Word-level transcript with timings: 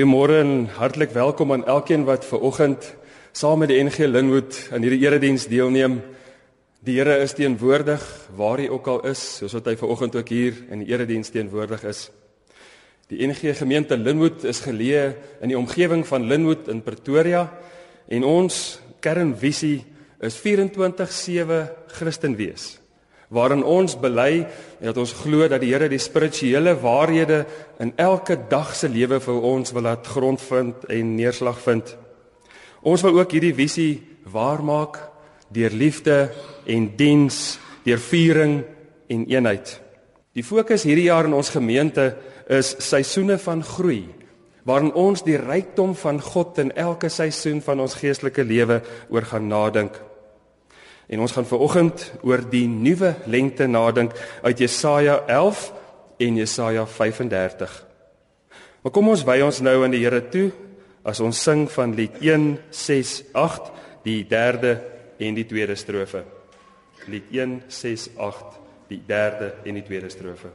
Goeiemôre 0.00 0.38
en 0.40 0.64
hartlik 0.78 1.10
welkom 1.12 1.50
aan 1.52 1.66
elkeen 1.68 2.06
wat 2.08 2.24
ver 2.24 2.40
oggend 2.40 2.86
saam 3.36 3.58
met 3.60 3.68
die 3.68 3.82
NG 3.84 4.06
Linwood 4.08 4.56
aan 4.72 4.80
hierdie 4.80 5.02
erediens 5.04 5.44
deelneem. 5.44 5.98
Die 6.80 6.94
Here 6.96 7.18
is 7.20 7.36
teenwoordig 7.36 8.00
waar 8.32 8.62
hy 8.62 8.70
ook 8.72 8.88
al 8.88 9.02
is, 9.10 9.20
soos 9.42 9.52
wat 9.58 9.68
hy 9.68 9.76
ver 9.76 9.92
oggend 9.92 10.16
ook 10.16 10.32
hier 10.32 10.56
in 10.72 10.80
die 10.80 10.88
erediens 10.88 11.28
teenwoordig 11.28 11.84
is. 11.84 12.06
Die 13.12 13.20
NG 13.28 13.52
gemeente 13.60 14.00
Linwood 14.00 14.48
is 14.48 14.64
geleë 14.64 15.04
in 15.44 15.52
die 15.52 15.60
omgewing 15.60 16.06
van 16.08 16.24
Linwood 16.32 16.72
in 16.72 16.80
Pretoria 16.80 17.50
en 18.08 18.24
ons 18.24 18.80
kernvisie 19.04 19.82
is 20.24 20.40
24/7 20.40 21.66
Christen 21.92 22.40
wees 22.40 22.79
waarin 23.30 23.62
ons 23.62 23.94
bely 24.00 24.44
dat 24.82 24.98
ons 24.98 25.12
glo 25.22 25.46
dat 25.48 25.62
die 25.62 25.70
Here 25.70 25.88
die 25.88 26.02
spirituele 26.02 26.74
waarhede 26.82 27.44
in 27.78 27.92
elke 27.96 28.36
dag 28.50 28.74
se 28.74 28.90
lewe 28.90 29.20
vir 29.22 29.42
ons 29.52 29.72
wil 29.72 29.86
laat 29.86 30.06
grondvind 30.06 30.88
en 30.90 31.14
neerslag 31.16 31.60
vind. 31.62 31.94
Ons 32.82 33.04
wil 33.06 33.20
ook 33.20 33.32
hierdie 33.36 33.54
visie 33.54 34.02
waarmaak 34.30 34.98
deur 35.54 35.70
liefde 35.70 36.30
en 36.66 36.90
diens, 36.96 37.58
deur 37.84 38.02
viering 38.02 38.60
en 39.10 39.26
eenheid. 39.30 39.78
Die 40.34 40.46
fokus 40.46 40.86
hierdie 40.86 41.08
jaar 41.10 41.26
in 41.26 41.34
ons 41.34 41.50
gemeente 41.54 42.12
is 42.50 42.74
seisoene 42.82 43.38
van 43.38 43.62
groei 43.66 44.04
waarin 44.68 44.92
ons 44.94 45.22
die 45.24 45.38
rykdom 45.40 45.94
van 45.96 46.20
God 46.22 46.58
in 46.60 46.70
elke 46.78 47.08
seisoen 47.10 47.62
van 47.64 47.80
ons 47.80 47.96
geestelike 47.98 48.44
lewe 48.44 48.82
oor 49.08 49.24
gaan 49.26 49.48
nadink. 49.48 49.96
En 51.10 51.20
ons 51.20 51.32
gaan 51.34 51.46
veraloggend 51.46 52.04
oor 52.22 52.44
die 52.50 52.68
nuwe 52.70 53.16
lengte 53.26 53.66
nadink 53.66 54.14
uit 54.46 54.62
Jesaja 54.62 55.18
11 55.26 55.64
en 56.22 56.36
Jesaja 56.38 56.86
35. 56.86 57.74
Maar 58.82 58.94
kom 58.94 59.10
ons 59.10 59.24
wy 59.26 59.40
ons 59.42 59.58
nou 59.64 59.80
aan 59.84 59.94
die 59.96 60.04
Here 60.04 60.22
toe 60.30 60.48
as 61.02 61.20
ons 61.24 61.42
sing 61.42 61.66
van 61.72 61.96
lied 61.98 62.20
168 62.22 63.72
die 64.06 64.22
derde 64.28 64.76
en 65.20 65.36
die 65.36 65.48
tweede 65.48 65.74
strofe. 65.76 66.22
Lied 67.10 67.28
168 67.34 68.58
die 68.90 69.02
derde 69.06 69.54
en 69.64 69.80
die 69.80 69.86
tweede 69.86 70.10
strofe. 70.12 70.52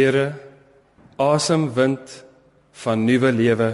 Here, 0.00 0.32
asemwind 1.20 2.08
van 2.82 3.02
nuwe 3.04 3.32
lewe. 3.36 3.68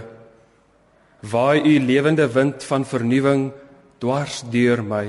Waai 1.22 1.60
u 1.62 1.74
lewende 1.86 2.26
wind 2.34 2.64
van 2.66 2.82
vernuwing 2.84 3.52
dwars 4.02 4.40
deur 4.50 4.82
my. 4.82 5.06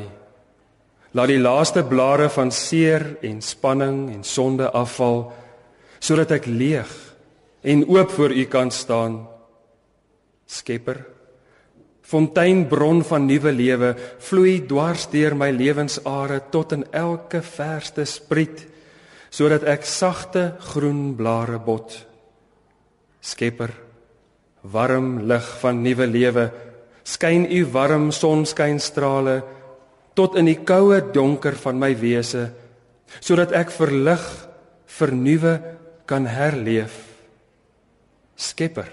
Laat 1.17 1.31
die 1.33 1.39
laaste 1.41 1.81
blare 1.89 2.29
van 2.29 2.53
seer 2.53 3.15
en 3.25 3.41
spanning 3.41 4.11
en 4.13 4.21
sonde 4.21 4.69
afval 4.69 5.23
sodat 5.97 6.35
ek 6.37 6.45
leeg 6.45 6.93
en 7.65 7.81
oop 7.89 8.13
voor 8.13 8.37
u 8.37 8.45
kan 8.45 8.69
staan. 8.69 9.23
Skepper, 10.45 11.01
fonteinbron 12.05 13.01
van 13.09 13.25
nuwe 13.25 13.51
lewe, 13.57 13.95
vloei 14.21 14.59
dwars 14.69 15.09
deur 15.09 15.33
my 15.33 15.49
lewensare 15.49 16.43
tot 16.53 16.77
in 16.77 16.85
elke 16.93 17.41
verste 17.41 18.05
spriet 18.05 18.67
sodat 19.29 19.65
ek 19.67 19.85
sagte 19.85 20.55
groen 20.71 21.15
blare 21.17 21.59
bot. 21.59 21.93
Skepper, 23.21 23.73
warm 24.63 25.27
lig 25.27 25.47
van 25.61 25.81
nuwe 25.83 26.07
lewe, 26.07 26.45
skyn 27.07 27.47
u 27.51 27.63
warm 27.71 28.09
sonskynstrale 28.11 29.41
tot 30.17 30.37
in 30.39 30.49
die 30.49 30.59
koue 30.65 30.99
donker 31.13 31.57
van 31.61 31.79
my 31.79 31.91
wese, 31.99 32.47
sodat 33.19 33.53
ek 33.55 33.71
verlig, 33.71 34.23
vernuwe 34.97 35.53
kan 36.09 36.25
herleef. 36.25 36.95
Skepper, 38.37 38.89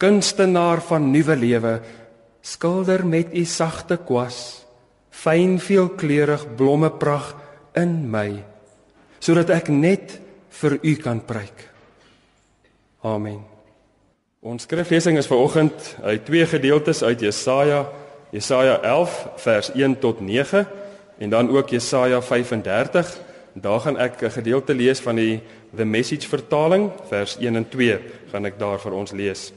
kunstenaar 0.00 0.80
van 0.86 1.10
nuwe 1.12 1.36
lewe, 1.36 1.74
skilder 2.46 3.04
met 3.04 3.34
u 3.34 3.44
sagte 3.44 3.98
kwas, 4.06 4.62
fyn 5.10 5.58
veelkleurig 5.60 6.46
blommepragt 6.56 7.42
in 7.76 8.04
my 8.10 8.55
sodat 9.26 9.50
ek 9.50 9.72
net 9.74 10.20
vir 10.60 10.78
u 10.86 10.94
kan 11.02 11.18
preek. 11.26 11.64
Amen. 13.02 13.40
Ons 14.46 14.66
skriflesing 14.68 15.18
is 15.18 15.26
vanoggend 15.26 15.96
uit 16.06 16.22
twee 16.28 16.46
gedeeltes 16.46 17.02
uit 17.02 17.24
Jesaja, 17.26 17.82
Jesaja 18.30 18.76
11 18.86 19.16
vers 19.42 19.72
1 19.74 19.98
tot 19.98 20.20
9 20.22 20.62
en 21.18 21.30
dan 21.32 21.50
ook 21.50 21.74
Jesaja 21.74 22.20
35. 22.22 23.10
Daar 23.58 23.80
gaan 23.80 23.98
ek 23.98 24.22
'n 24.22 24.30
gedeelte 24.30 24.74
lees 24.74 25.00
van 25.00 25.16
die 25.16 25.42
The 25.74 25.84
Message 25.84 26.28
vertaling, 26.28 26.92
vers 27.08 27.36
1 27.40 27.56
en 27.56 27.68
2 27.68 27.98
gaan 28.30 28.44
ek 28.44 28.58
daar 28.58 28.78
vir 28.78 28.92
ons 28.92 29.10
lees. 29.10 29.52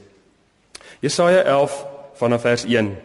Jesaja 1.00 1.42
11 1.42 1.86
vanaf 2.14 2.40
vers 2.40 2.64
1. 2.64 2.96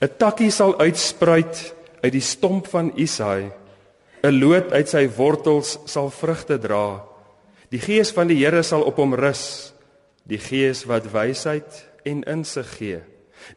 'n 0.00 0.10
Takkie 0.18 0.50
sal 0.50 0.78
uitspruit 0.78 1.74
uit 2.02 2.12
die 2.12 2.20
stomp 2.20 2.66
van 2.66 2.92
Isaia 2.96 3.50
'n 4.26 4.40
loot 4.40 4.72
uit 4.72 4.88
sy 4.88 5.06
wortels 5.16 5.78
sal 5.86 6.10
vrugte 6.10 6.58
dra. 6.58 7.04
Die 7.70 7.80
gees 7.82 8.10
van 8.14 8.28
die 8.30 8.38
Here 8.42 8.62
sal 8.62 8.82
op 8.86 8.98
hom 8.98 9.14
rus, 9.14 9.72
die 10.26 10.38
gees 10.38 10.84
wat 10.86 11.06
wysheid 11.12 11.84
en 12.06 12.24
insig 12.26 12.66
gee, 12.78 13.00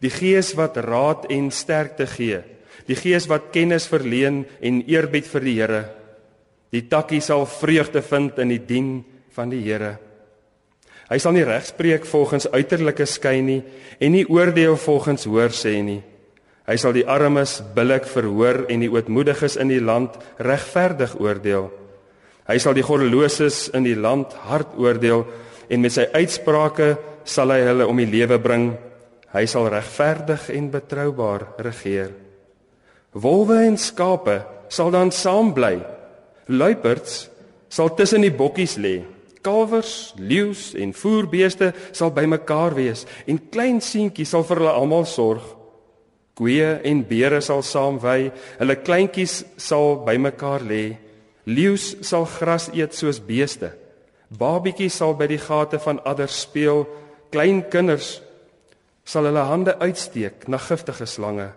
die 0.01 0.13
gees 0.13 0.53
wat 0.57 0.77
raad 0.77 1.25
en 1.29 1.49
sterkte 1.51 2.05
gee, 2.05 2.41
die 2.85 2.97
gees 2.97 3.27
wat 3.29 3.51
kennis 3.53 3.87
verleen 3.89 4.45
en 4.61 4.83
eerbied 4.85 5.25
vir 5.25 5.45
die 5.45 5.55
Here. 5.57 5.83
Die 6.69 6.85
takkie 6.85 7.21
sal 7.21 7.47
vreugde 7.49 8.01
vind 8.05 8.37
in 8.37 8.53
die 8.53 8.61
dien 8.61 8.91
van 9.33 9.49
die 9.49 9.63
Here. 9.65 9.97
Hy 11.09 11.17
sal 11.17 11.33
nie 11.33 11.45
regspreek 11.45 12.05
volgens 12.05 12.45
uiterlike 12.53 13.07
skyn 13.09 13.45
nie 13.45 13.61
en 13.97 14.13
nie 14.13 14.27
oordeel 14.29 14.77
volgens 14.77 15.25
hoor 15.25 15.49
sê 15.49 15.79
nie. 15.81 16.03
Hy 16.69 16.75
sal 16.77 16.93
die 16.93 17.07
armes 17.09 17.63
billik 17.73 18.05
verhoor 18.05 18.67
en 18.69 18.83
die 18.83 18.91
ootmoediges 18.93 19.55
in 19.57 19.71
die 19.71 19.81
land 19.81 20.19
regverdig 20.45 21.15
oordeel. 21.17 21.71
Hy 22.45 22.57
sal 22.61 22.75
die 22.77 22.85
goddeloses 22.85 23.71
in 23.73 23.87
die 23.87 23.97
land 23.97 24.35
hard 24.45 24.75
oordeel 24.77 25.25
en 25.69 25.81
met 25.81 25.95
sy 25.95 26.05
uitsprake 26.13 26.91
sal 27.25 27.55
hy 27.55 27.63
hulle 27.65 27.89
om 27.89 27.97
die 27.97 28.09
lewe 28.09 28.37
bring. 28.41 28.69
Hy 29.33 29.45
sal 29.49 29.71
regverdig 29.73 30.47
en 30.53 30.69
betroubaar 30.73 31.47
regeer. 31.65 32.13
Wolwe 33.17 33.63
en 33.65 33.77
skape 33.77 34.39
sal 34.69 34.93
dan 34.93 35.09
saam 35.09 35.55
bly. 35.57 35.79
Luiperds 36.53 37.23
sal 37.69 37.95
tussen 37.97 38.21
die 38.25 38.33
bokkies 38.33 38.77
lê. 38.77 38.99
Kalwers, 39.41 40.13
leeu's 40.21 40.75
en 40.77 40.93
voerbeeste 40.93 41.71
sal 41.97 42.13
bymekaar 42.13 42.77
wees 42.77 43.07
en 43.25 43.41
klein 43.49 43.81
seentjies 43.81 44.35
sal 44.35 44.45
vir 44.45 44.61
hulle 44.61 44.77
almal 44.77 45.09
sorg. 45.09 45.55
Koeie 46.39 46.77
en 46.87 47.01
beere 47.03 47.41
sal 47.43 47.59
saam 47.67 47.97
wy, 47.99 48.29
hulle 48.61 48.75
kleintjies 48.79 49.41
sal 49.59 49.97
bymekaar 50.05 50.63
lê. 50.63 50.95
Leeu's 51.51 51.97
sal 52.07 52.23
gras 52.31 52.69
eet 52.71 52.95
soos 52.95 53.19
beeste. 53.19 53.73
Babietjies 54.39 54.95
sal 55.01 55.17
by 55.19 55.27
die 55.27 55.41
gate 55.41 55.81
van 55.83 55.99
adders 56.07 56.37
speel. 56.45 56.85
Klein 57.33 57.65
kinders 57.67 58.21
sal 59.03 59.27
hulle 59.27 59.43
hande 59.49 59.75
uitsteek 59.83 60.47
na 60.47 60.61
giftige 60.63 61.09
slange. 61.09 61.49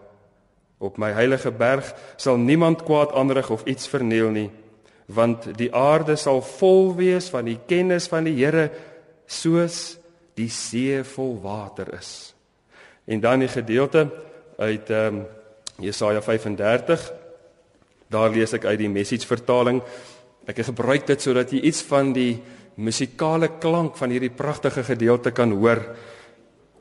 Op 0.83 0.99
my 0.99 1.13
heilige 1.15 1.53
berg 1.55 1.93
sal 2.19 2.41
niemand 2.43 2.83
kwaad 2.83 3.15
aanrig 3.15 3.53
of 3.55 3.63
iets 3.71 3.87
verniel 3.87 4.33
nie, 4.35 4.49
want 5.07 5.47
die 5.61 5.71
aarde 5.71 6.17
sal 6.19 6.43
vol 6.57 6.91
wees 6.99 7.29
van 7.31 7.47
die 7.47 7.61
kennis 7.71 8.09
van 8.11 8.27
die 8.27 8.35
Here 8.41 8.67
soos 9.31 9.95
die 10.35 10.51
see 10.51 11.05
vol 11.07 11.37
water 11.45 11.93
is. 11.95 12.33
En 13.07 13.23
dan 13.23 13.45
die 13.45 13.53
gedeelte 13.53 14.09
uit 14.59 14.91
ehm 14.91 15.23
um, 15.23 15.25
Jesaja 15.83 16.21
35 16.23 17.13
Daar 18.13 18.31
lees 18.31 18.53
ek 18.53 18.67
uit 18.69 18.81
die 18.83 18.91
message 18.93 19.27
vertaling. 19.27 19.81
Ek 20.45 20.59
het 20.61 20.69
gebruik 20.69 21.07
dit 21.09 21.23
sodat 21.23 21.53
jy 21.53 21.63
iets 21.65 21.81
van 21.89 22.13
die 22.13 22.43
musikale 22.77 23.49
klank 23.63 23.97
van 24.01 24.13
hierdie 24.13 24.33
pragtige 24.33 24.85
gedeelte 24.85 25.33
kan 25.33 25.55
hoor. 25.57 25.81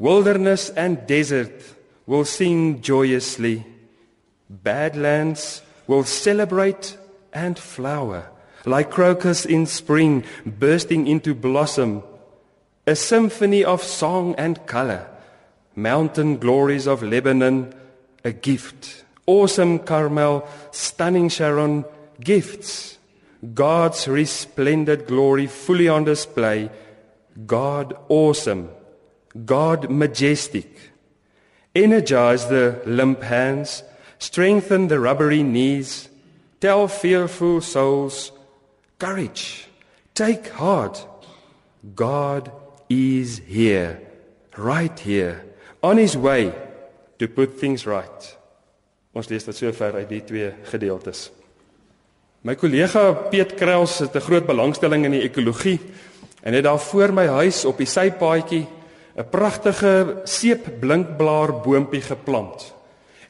Wilderness 0.01 0.71
and 0.75 1.05
desert 1.07 1.63
will 2.09 2.25
sing 2.27 2.81
joyously. 2.83 3.61
Badlands 4.47 5.61
will 5.87 6.03
celebrate 6.03 6.97
and 7.31 7.59
flower 7.59 8.27
like 8.65 8.91
crocus 8.91 9.45
in 9.45 9.65
spring 9.65 10.23
bursting 10.45 11.07
into 11.07 11.33
blossom. 11.33 12.03
A 12.85 12.95
symphony 12.95 13.63
of 13.63 13.83
song 13.83 14.35
and 14.35 14.59
color. 14.67 15.07
Mountain 15.75 16.37
glories 16.37 16.87
of 16.87 17.03
Lebanon 17.03 17.73
a 18.23 18.31
gift. 18.31 19.03
Awesome 19.25 19.79
Carmel, 19.79 20.47
stunning 20.71 21.29
Sharon, 21.29 21.85
gifts, 22.19 22.97
God's 23.53 24.07
resplendent 24.07 25.07
glory 25.07 25.47
fully 25.47 25.87
on 25.87 26.03
display, 26.03 26.69
God 27.45 27.95
awesome, 28.09 28.69
God 29.45 29.89
majestic. 29.89 30.91
Energize 31.73 32.47
the 32.47 32.81
limp 32.85 33.23
hands, 33.23 33.83
strengthen 34.19 34.87
the 34.87 34.99
rubbery 34.99 35.43
knees, 35.43 36.09
tell 36.59 36.87
fearful 36.87 37.61
souls, 37.61 38.31
courage, 38.99 39.67
take 40.13 40.49
heart. 40.49 41.07
God 41.95 42.51
is 42.89 43.39
here, 43.39 44.01
right 44.57 44.99
here, 44.99 45.45
on 45.81 45.97
his 45.97 46.15
way 46.15 46.51
to 47.17 47.27
put 47.27 47.59
things 47.59 47.85
right. 47.85 48.37
Ons 49.13 49.29
lees 49.29 49.43
dit 49.43 49.57
sover 49.57 49.97
uit 49.99 50.09
die 50.09 50.21
twee 50.23 50.51
gedeeltes. 50.71 51.29
My 52.41 52.55
kollega 52.57 53.11
Piet 53.29 53.53
Kraus 53.57 53.99
het 53.99 54.15
'n 54.15 54.27
groot 54.27 54.45
belangstelling 54.45 55.05
in 55.05 55.11
die 55.11 55.27
ekologie 55.29 55.79
en 56.43 56.53
het 56.53 56.63
daar 56.63 56.79
voor 56.79 57.13
my 57.13 57.27
huis 57.27 57.65
op 57.65 57.77
die 57.77 57.85
sypaadjie 57.85 58.67
'n 59.17 59.29
pragtige 59.29 60.21
seepblinkblaar 60.23 61.61
boontjie 61.61 62.01
geplant. 62.01 62.73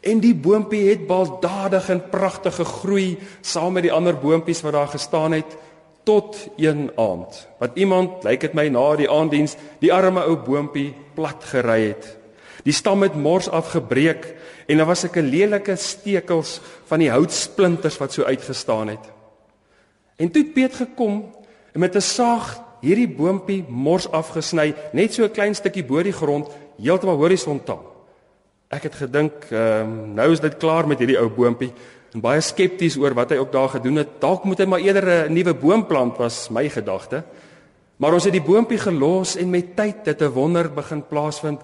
En 0.02 0.20
die 0.20 0.36
boontjie 0.36 0.90
het 0.90 1.08
baldadig 1.08 1.90
en 1.90 2.10
pragtig 2.10 2.56
gegroei 2.56 3.18
saam 3.42 3.74
met 3.74 3.84
die 3.84 3.94
ander 3.94 4.16
boontjies 4.16 4.62
wat 4.62 4.74
daar 4.74 4.88
gestaan 4.88 5.32
het 5.32 5.58
tot 6.04 6.48
een 6.58 6.92
aand. 6.96 7.48
Wat 7.60 7.72
iemand, 7.74 8.24
lyk 8.24 8.40
dit 8.40 8.54
my 8.54 8.68
na 8.68 8.96
die 8.96 9.10
aanddiens, 9.10 9.56
die 9.80 9.94
arme 9.94 10.24
ou 10.24 10.36
boontjie 10.36 10.94
plat 11.14 11.44
gery 11.44 11.88
het. 11.88 12.21
Die 12.64 12.74
stam 12.74 13.02
het 13.02 13.16
mors 13.16 13.50
afgebreek 13.50 14.36
en 14.68 14.78
daar 14.78 14.86
was 14.86 15.06
'n 15.06 15.20
lelike 15.20 15.76
stekels 15.76 16.62
van 16.86 17.00
die 17.00 17.10
houtsplinters 17.10 17.98
wat 17.98 18.14
so 18.14 18.24
uitgestaan 18.24 18.88
het. 18.88 19.12
En 20.18 20.32
toe 20.32 20.44
het 20.44 20.54
Piet 20.54 20.74
gekom 20.74 21.34
en 21.74 21.80
met 21.80 21.96
'n 21.96 22.02
saag 22.02 22.62
hierdie 22.82 23.10
boontjie 23.10 23.66
mors 23.70 24.12
afgesny, 24.12 24.74
net 24.94 25.14
so 25.14 25.24
'n 25.24 25.32
klein 25.32 25.56
stukkie 25.56 25.84
bo 25.84 26.04
die 26.04 26.14
grond, 26.14 26.48
heeltemal 26.78 27.18
horisontaal. 27.18 27.84
Ek 28.70 28.84
het 28.84 28.96
gedink, 28.96 29.34
ehm 29.50 29.82
um, 29.82 30.14
nou 30.14 30.32
is 30.32 30.40
dit 30.40 30.58
klaar 30.58 30.88
met 30.88 31.00
hierdie 31.00 31.20
ou 31.20 31.30
boontjie 31.30 31.74
en 32.14 32.22
baie 32.22 32.42
skepties 32.42 32.98
oor 32.98 33.14
wat 33.14 33.30
hy 33.30 33.38
ook 33.38 33.52
daar 33.52 33.70
gedoen 33.70 33.96
het. 33.96 34.08
Dalk 34.20 34.44
moet 34.44 34.60
hy 34.60 34.66
maar 34.66 34.80
eerder 34.80 35.30
'n 35.30 35.34
nuwe 35.34 35.54
boom 35.54 35.86
plant 35.86 36.18
was 36.18 36.50
my 36.50 36.70
gedagte. 36.70 37.24
Maar 37.98 38.14
ons 38.14 38.24
het 38.24 38.34
die 38.34 38.42
boontjie 38.42 38.80
gelos 38.80 39.36
en 39.36 39.50
met 39.50 39.76
tyd 39.76 40.06
het 40.06 40.22
'n 40.22 40.34
wonder 40.34 40.72
begin 40.74 41.04
plaasvind. 41.08 41.62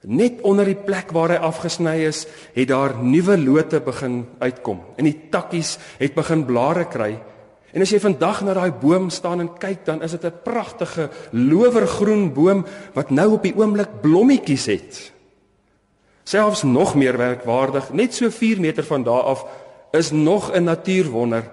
Net 0.00 0.40
onder 0.48 0.64
die 0.64 0.78
plek 0.80 1.10
waar 1.12 1.34
hy 1.34 1.40
afgesny 1.44 1.98
is, 2.08 2.24
het 2.54 2.70
daar 2.70 2.94
nuwe 3.04 3.36
lote 3.36 3.82
begin 3.84 4.22
uitkom. 4.40 4.80
En 4.96 5.04
die 5.04 5.28
takkies 5.28 5.76
het 5.98 6.14
begin 6.16 6.46
blare 6.48 6.86
kry. 6.88 7.18
En 7.70 7.84
as 7.84 7.92
jy 7.92 8.00
vandag 8.02 8.40
na 8.42 8.54
daai 8.56 8.72
boom 8.72 9.10
staan 9.12 9.44
en 9.44 9.50
kyk, 9.60 9.84
dan 9.84 10.02
is 10.02 10.16
dit 10.16 10.24
'n 10.24 10.40
pragtige 10.42 11.10
lowergroen 11.32 12.32
boom 12.32 12.64
wat 12.94 13.10
nou 13.10 13.32
op 13.32 13.42
die 13.42 13.54
oomblik 13.54 14.00
blommetjies 14.00 14.66
het. 14.66 15.12
Selfs 16.24 16.62
nog 16.62 16.94
meer 16.94 17.16
werkwaardig, 17.16 17.92
net 17.92 18.14
so 18.14 18.30
4 18.30 18.60
meter 18.60 18.84
van 18.84 19.02
daar 19.02 19.22
af 19.22 19.44
is 19.92 20.10
nog 20.10 20.50
'n 20.52 20.64
natuurwonder. 20.64 21.44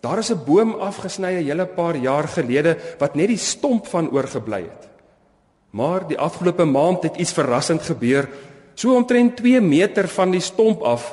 Daar 0.00 0.18
is 0.18 0.30
'n 0.30 0.44
boom 0.44 0.74
afgesny 0.74 1.32
'n 1.32 1.44
hele 1.44 1.66
paar 1.66 1.96
jaar 1.96 2.28
gelede 2.28 2.76
wat 2.98 3.14
net 3.14 3.28
die 3.28 3.38
stomp 3.38 3.86
van 3.86 4.10
oorgebly 4.10 4.62
het. 4.62 4.93
Maar 5.74 6.06
die 6.06 6.18
afgelope 6.18 6.64
maand 6.64 7.02
het 7.02 7.18
iets 7.18 7.34
verrassend 7.34 7.82
gebeur. 7.82 8.28
So 8.78 8.94
omtrent 8.94 9.36
2 9.40 9.60
meter 9.60 10.08
van 10.08 10.30
die 10.30 10.42
stomp 10.42 10.82
af 10.86 11.08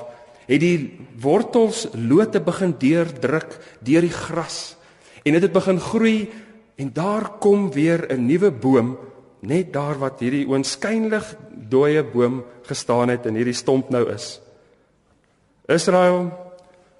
het 0.46 0.62
die 0.62 1.00
wortels 1.22 1.88
lote 1.94 2.41
begin 2.44 2.74
deurdruk 2.80 3.56
deur 3.80 4.06
die 4.06 4.13
gras 4.13 4.75
en 5.22 5.38
dit 5.38 5.46
het 5.46 5.53
begin 5.53 5.80
groei 5.80 6.30
en 6.82 6.89
daar 6.94 7.38
kom 7.39 7.70
weer 7.72 8.08
'n 8.10 8.25
nuwe 8.25 8.51
boom 8.51 8.98
net 9.39 9.74
daar 9.74 9.98
wat 10.00 10.20
hierdie 10.20 10.48
oënskynlik 10.48 11.38
dooie 11.70 12.03
boom 12.03 12.44
gestaan 12.65 13.10
het 13.10 13.25
en 13.25 13.36
hierdie 13.36 13.58
stomp 13.58 13.89
nou 13.89 14.10
is. 14.13 14.41
Israel 15.68 16.32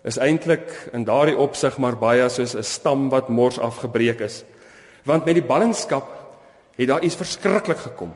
is 0.03 0.18
eintlik 0.18 0.89
in 0.94 1.03
daardie 1.03 1.38
opsig 1.38 1.77
maar 1.77 1.98
baie 1.98 2.30
soos 2.30 2.56
'n 2.56 2.63
stam 2.63 3.10
wat 3.10 3.30
mors 3.30 3.60
afgebreek 3.60 4.20
is. 4.20 4.44
Want 5.03 5.25
met 5.25 5.34
die 5.34 5.46
ballingskap 5.46 6.21
het 6.81 6.89
daar 6.89 7.05
iets 7.05 7.19
verskriklik 7.19 7.77
gekom. 7.85 8.11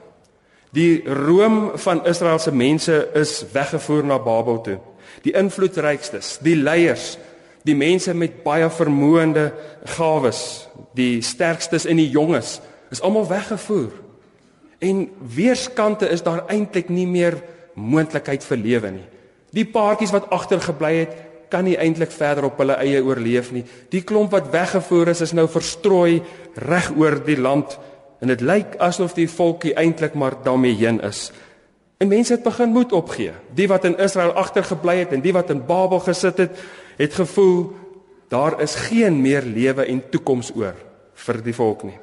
Die 0.76 1.04
roem 1.08 1.72
van 1.80 2.04
Israel 2.06 2.40
se 2.40 2.52
mense 2.52 2.98
is 3.16 3.46
weggevoer 3.54 4.04
na 4.06 4.20
Babel 4.20 4.62
toe. 4.62 4.80
Die 5.24 5.34
invloedrykstes, 5.38 6.38
die 6.44 6.56
leiers, 6.56 7.16
die 7.66 7.76
mense 7.78 8.14
met 8.14 8.42
baie 8.44 8.68
vermoënde 8.70 9.50
gawes, 9.96 10.68
die 10.98 11.22
sterkstes 11.26 11.88
en 11.90 12.02
die 12.02 12.10
jonges 12.12 12.60
is 12.94 13.02
almal 13.02 13.28
weggevoer. 13.30 13.94
En 14.84 15.06
weerskante 15.36 16.10
is 16.12 16.24
daar 16.26 16.44
eintlik 16.52 16.92
nie 16.92 17.08
meer 17.08 17.40
moontlikheid 17.74 18.44
vir 18.44 18.62
lewe 18.62 18.92
nie. 19.00 19.08
Die 19.56 19.66
paartjies 19.66 20.14
wat 20.14 20.30
agtergebly 20.36 20.94
het, 21.06 21.16
kan 21.50 21.64
nie 21.68 21.78
eintlik 21.80 22.12
verder 22.12 22.50
op 22.50 22.58
hulle 22.60 22.76
eie 22.82 23.00
oorleef 23.06 23.52
nie. 23.56 23.64
Die 23.94 24.04
klomp 24.04 24.34
wat 24.36 24.50
weggevoer 24.52 25.14
is, 25.14 25.22
is 25.24 25.34
nou 25.38 25.46
verstrooi 25.48 26.20
reg 26.68 26.90
oor 26.98 27.20
die 27.24 27.38
land 27.40 27.78
en 28.26 28.34
dit 28.34 28.42
lyk 28.42 28.80
asof 28.82 29.14
die 29.14 29.28
volkie 29.30 29.76
eintlik 29.78 30.16
maar 30.18 30.34
daarmee 30.44 30.74
heen 30.74 30.98
is. 31.06 31.30
En 32.02 32.10
mense 32.10 32.34
het 32.34 32.44
begin 32.44 32.74
moed 32.74 32.92
opgee. 32.92 33.36
Die 33.54 33.68
wat 33.70 33.86
in 33.86 33.98
Israel 34.02 34.34
agtergebly 34.34 34.98
het 35.04 35.14
en 35.14 35.22
die 35.22 35.34
wat 35.34 35.54
in 35.54 35.62
Babel 35.66 36.02
gesit 36.02 36.42
het, 36.42 36.58
het 36.98 37.14
gevoel 37.14 37.70
daar 38.34 38.58
is 38.62 38.74
geen 38.90 39.22
meer 39.22 39.46
lewe 39.46 39.86
en 39.86 40.02
toekoms 40.10 40.50
oor 40.58 40.74
vir 41.28 41.42
die 41.46 41.54
volk 41.54 41.86
nie. 41.86 42.00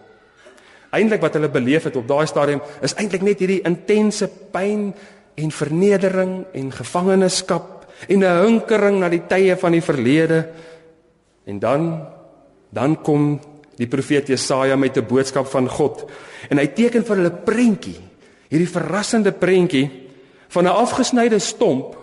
Eindelik 0.94 1.24
wat 1.24 1.34
hulle 1.34 1.50
beleef 1.50 1.88
het 1.90 1.98
op 1.98 2.06
daai 2.06 2.26
stadium 2.30 2.62
is 2.86 2.94
eintlik 2.94 3.26
net 3.26 3.42
hierdie 3.42 3.64
intense 3.66 4.30
pyn 4.54 4.92
en 5.34 5.54
vernedering 5.58 6.34
en 6.54 6.72
gevangenskap 6.72 7.88
en 8.06 8.22
'n 8.22 8.44
hinkering 8.46 9.00
na 9.00 9.08
die 9.08 9.26
tye 9.26 9.56
van 9.56 9.72
die 9.72 9.82
verlede. 9.82 10.46
En 11.44 11.58
dan 11.58 12.06
dan 12.70 13.02
kom 13.02 13.40
die 13.76 13.86
profeet 13.86 14.28
Jesaja 14.28 14.76
met 14.76 14.96
'n 14.96 15.06
boodskap 15.06 15.46
van 15.46 15.68
God. 15.68 16.04
En 16.50 16.58
hy 16.58 16.66
teken 16.66 17.04
vir 17.04 17.16
hulle 17.16 17.30
prentjie 17.30 18.00
hierdie 18.52 18.68
verrassende 18.68 19.32
prentjie 19.32 19.88
van 20.52 20.64
'n 20.64 20.76
afgesnyde 20.84 21.38
stomp 21.38 21.96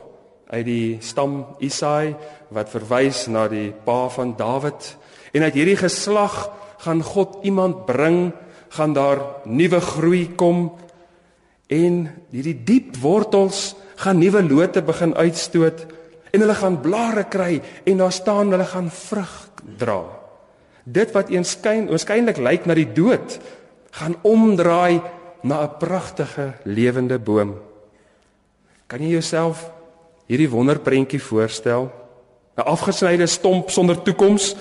uit 0.49 0.65
die 0.65 0.97
stam 0.99 1.45
Isai 1.59 2.15
wat 2.49 2.69
verwys 2.69 3.27
na 3.27 3.47
die 3.47 3.71
pa 3.85 4.09
van 4.09 4.35
Dawid. 4.35 4.97
En 5.33 5.43
uit 5.43 5.53
hierdie 5.53 5.77
geslag 5.77 6.49
gaan 6.77 7.03
God 7.03 7.38
iemand 7.43 7.85
bring, 7.85 8.31
gaan 8.69 8.93
daar 8.93 9.19
nuwe 9.45 9.79
groei 9.79 10.35
kom. 10.35 10.73
En 11.67 12.09
hierdie 12.31 12.63
diep 12.63 12.97
wortels 12.97 13.75
gaan 13.95 14.17
nuwe 14.17 14.43
lote 14.43 14.81
begin 14.81 15.13
uitstoot 15.15 15.85
en 16.31 16.39
hulle 16.39 16.55
gaan 16.55 16.81
blare 16.81 17.23
kry 17.23 17.61
en 17.85 17.97
daar 17.97 18.11
staan 18.11 18.51
hulle 18.51 18.65
gaan 18.65 18.89
vrug 18.89 19.49
dra. 19.77 20.18
Dit 20.89 21.12
wat 21.13 21.29
eenskyn 21.29 21.88
waarskynlik 21.91 22.39
lyk 22.41 22.65
na 22.65 22.74
die 22.77 22.89
dood 22.89 23.38
gaan 23.93 24.15
omdraai 24.25 25.01
na 25.43 25.63
'n 25.63 25.77
pragtige 25.79 26.53
lewende 26.63 27.19
boom. 27.19 27.55
Kan 28.88 29.01
jy 29.01 29.10
jouself 29.10 29.72
hierdie 30.27 30.50
wonderprentjie 30.50 31.22
voorstel? 31.22 31.91
'n 32.58 32.62
Afgesnyde 32.62 33.27
stomp 33.27 33.69
sonder 33.69 34.01
toekoms 34.01 34.55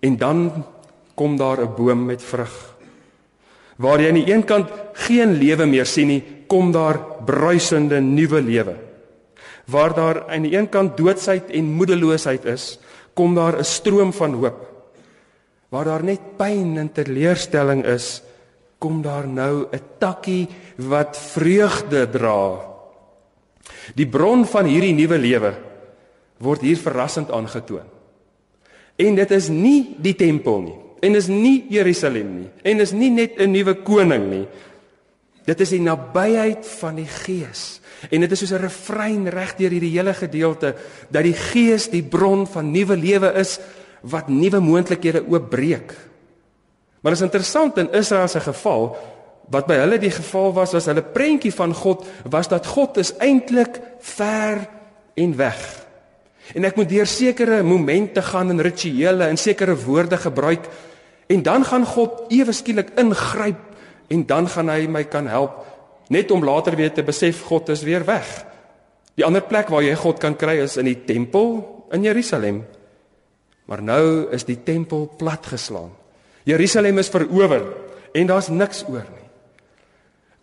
en 0.00 0.16
dan 0.16 0.64
kom 1.14 1.36
daar 1.36 1.60
'n 1.60 1.74
boom 1.76 2.06
met 2.06 2.22
vrug. 2.22 2.74
Waar 3.76 4.00
jy 4.00 4.08
aan 4.08 4.24
die 4.24 4.32
een 4.32 4.44
kant 4.44 4.68
geen 4.92 5.32
lewe 5.32 5.66
meer 5.66 5.86
sien 5.86 6.06
nie, 6.06 6.24
kom 6.46 6.72
daar 6.72 7.00
bruisende 7.24 8.00
nuwe 8.00 8.40
lewe. 8.42 8.76
Waar 9.66 9.94
daar 9.94 10.28
aan 10.28 10.42
die 10.42 10.56
een 10.56 10.68
kant 10.68 10.96
doodsheid 10.96 11.50
en 11.50 11.64
moedeloosheid 11.64 12.44
is, 12.44 12.78
kom 13.14 13.34
daar 13.34 13.58
'n 13.58 13.64
stroom 13.64 14.12
van 14.12 14.34
hoop. 14.34 14.69
Waar 15.70 15.86
daar 15.86 16.04
net 16.04 16.34
pyn 16.36 16.74
en 16.82 16.92
teleurstelling 16.92 17.84
is, 17.86 18.22
kom 18.78 19.02
daar 19.02 19.28
nou 19.28 19.68
'n 19.70 19.80
takkie 19.98 20.48
wat 20.76 21.16
vreugde 21.16 22.10
dra. 22.10 22.66
Die 23.94 24.06
bron 24.06 24.46
van 24.46 24.66
hierdie 24.66 24.94
nuwe 24.94 25.18
lewe 25.18 25.52
word 26.38 26.60
hier 26.60 26.76
verrassend 26.76 27.30
aangetoon. 27.30 27.88
En 28.96 29.14
dit 29.14 29.30
is 29.30 29.48
nie 29.48 29.96
die 29.98 30.14
tempel 30.14 30.60
nie 30.60 30.78
en 31.00 31.14
is 31.14 31.28
nie 31.28 31.64
Jerusalem 31.72 32.32
nie 32.40 32.50
en 32.62 32.80
is 32.80 32.92
nie 32.92 33.10
net 33.10 33.38
'n 33.38 33.50
nuwe 33.50 33.74
koning 33.74 34.30
nie. 34.30 34.46
Dit 35.44 35.60
is 35.60 35.70
die 35.70 35.80
nabyheid 35.80 36.66
van 36.66 36.96
die 36.96 37.08
Gees. 37.08 37.80
En 38.10 38.20
dit 38.20 38.32
is 38.32 38.38
soos 38.38 38.52
'n 38.52 38.62
refrein 38.62 39.28
reg 39.28 39.56
deur 39.56 39.70
hierdie 39.70 39.96
hele 39.98 40.14
gedeelte 40.14 40.74
dat 41.10 41.22
die 41.22 41.34
Gees 41.34 41.90
die 41.90 42.02
bron 42.02 42.46
van 42.46 42.70
nuwe 42.70 42.96
lewe 42.96 43.32
is 43.34 43.60
wat 44.02 44.28
nuwe 44.28 44.60
moontlikhede 44.60 45.24
oopbreek. 45.28 45.94
Maar 47.00 47.12
is 47.12 47.24
interessant 47.24 47.78
in 47.78 47.92
Israel 47.92 48.28
se 48.28 48.40
geval 48.40 48.96
wat 49.50 49.66
by 49.66 49.80
hulle 49.80 49.98
die 49.98 50.12
geval 50.14 50.52
was 50.54 50.72
was 50.76 50.86
hulle 50.86 51.02
prentjie 51.02 51.52
van 51.52 51.74
God 51.74 52.06
was 52.30 52.48
dat 52.48 52.66
God 52.66 53.00
is 53.02 53.14
eintlik 53.18 53.80
ver 53.98 54.62
en 55.14 55.36
weg. 55.36 55.58
En 56.54 56.66
ek 56.66 56.78
moet 56.78 56.90
deur 56.90 57.06
sekere 57.06 57.62
momente 57.62 58.22
gaan 58.22 58.50
en 58.50 58.62
rituele 58.62 59.26
en 59.26 59.38
sekere 59.38 59.76
woorde 59.76 60.18
gebruik 60.18 60.68
en 61.30 61.42
dan 61.42 61.64
gaan 61.64 61.86
God 61.86 62.30
ewe 62.34 62.52
skielik 62.52 62.94
ingryp 62.98 63.60
en 64.10 64.26
dan 64.26 64.48
gaan 64.50 64.70
hy 64.70 64.86
my 64.90 65.04
kan 65.06 65.26
help 65.30 65.66
net 66.10 66.30
om 66.34 66.44
later 66.44 66.74
weer 66.76 66.90
te 66.92 67.06
besef 67.06 67.44
God 67.46 67.70
is 67.70 67.84
weer 67.86 68.04
weg. 68.04 68.26
Die 69.14 69.26
ander 69.26 69.42
plek 69.46 69.70
waar 69.70 69.84
jy 69.84 69.94
God 69.98 70.18
kan 70.22 70.34
kry 70.38 70.58
is 70.64 70.76
in 70.80 70.88
die 70.90 70.98
tempel 71.06 71.60
in 71.94 72.06
Jerusalem. 72.06 72.64
Maar 73.70 73.82
nou 73.86 74.26
is 74.34 74.42
die 74.48 74.58
tempel 74.66 75.06
platgeslaan. 75.16 75.92
Jerusalem 76.42 76.98
is 76.98 77.10
verower 77.12 77.62
en 78.12 78.26
daar's 78.26 78.48
niks 78.50 78.82
oor 78.88 79.06
nie. 79.06 79.28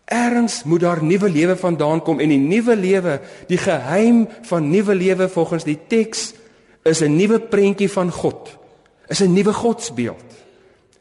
Ergens 0.08 0.62
moet 0.64 0.86
daar 0.86 1.04
nuwe 1.04 1.30
lewe 1.30 1.58
vandaan 1.60 2.00
kom 2.02 2.22
en 2.24 2.32
die 2.32 2.40
nuwe 2.40 2.76
lewe, 2.80 3.18
die 3.50 3.60
geheim 3.60 4.24
van 4.48 4.70
nuwe 4.72 4.96
lewe 4.96 5.28
volgens 5.28 5.68
die 5.68 5.80
teks 5.92 6.32
is 6.88 7.02
'n 7.04 7.16
nuwe 7.16 7.40
prentjie 7.40 7.92
van 7.92 8.12
God. 8.12 8.58
Is 9.08 9.20
'n 9.20 9.34
nuwe 9.34 9.54
godsbeeld. 9.54 10.30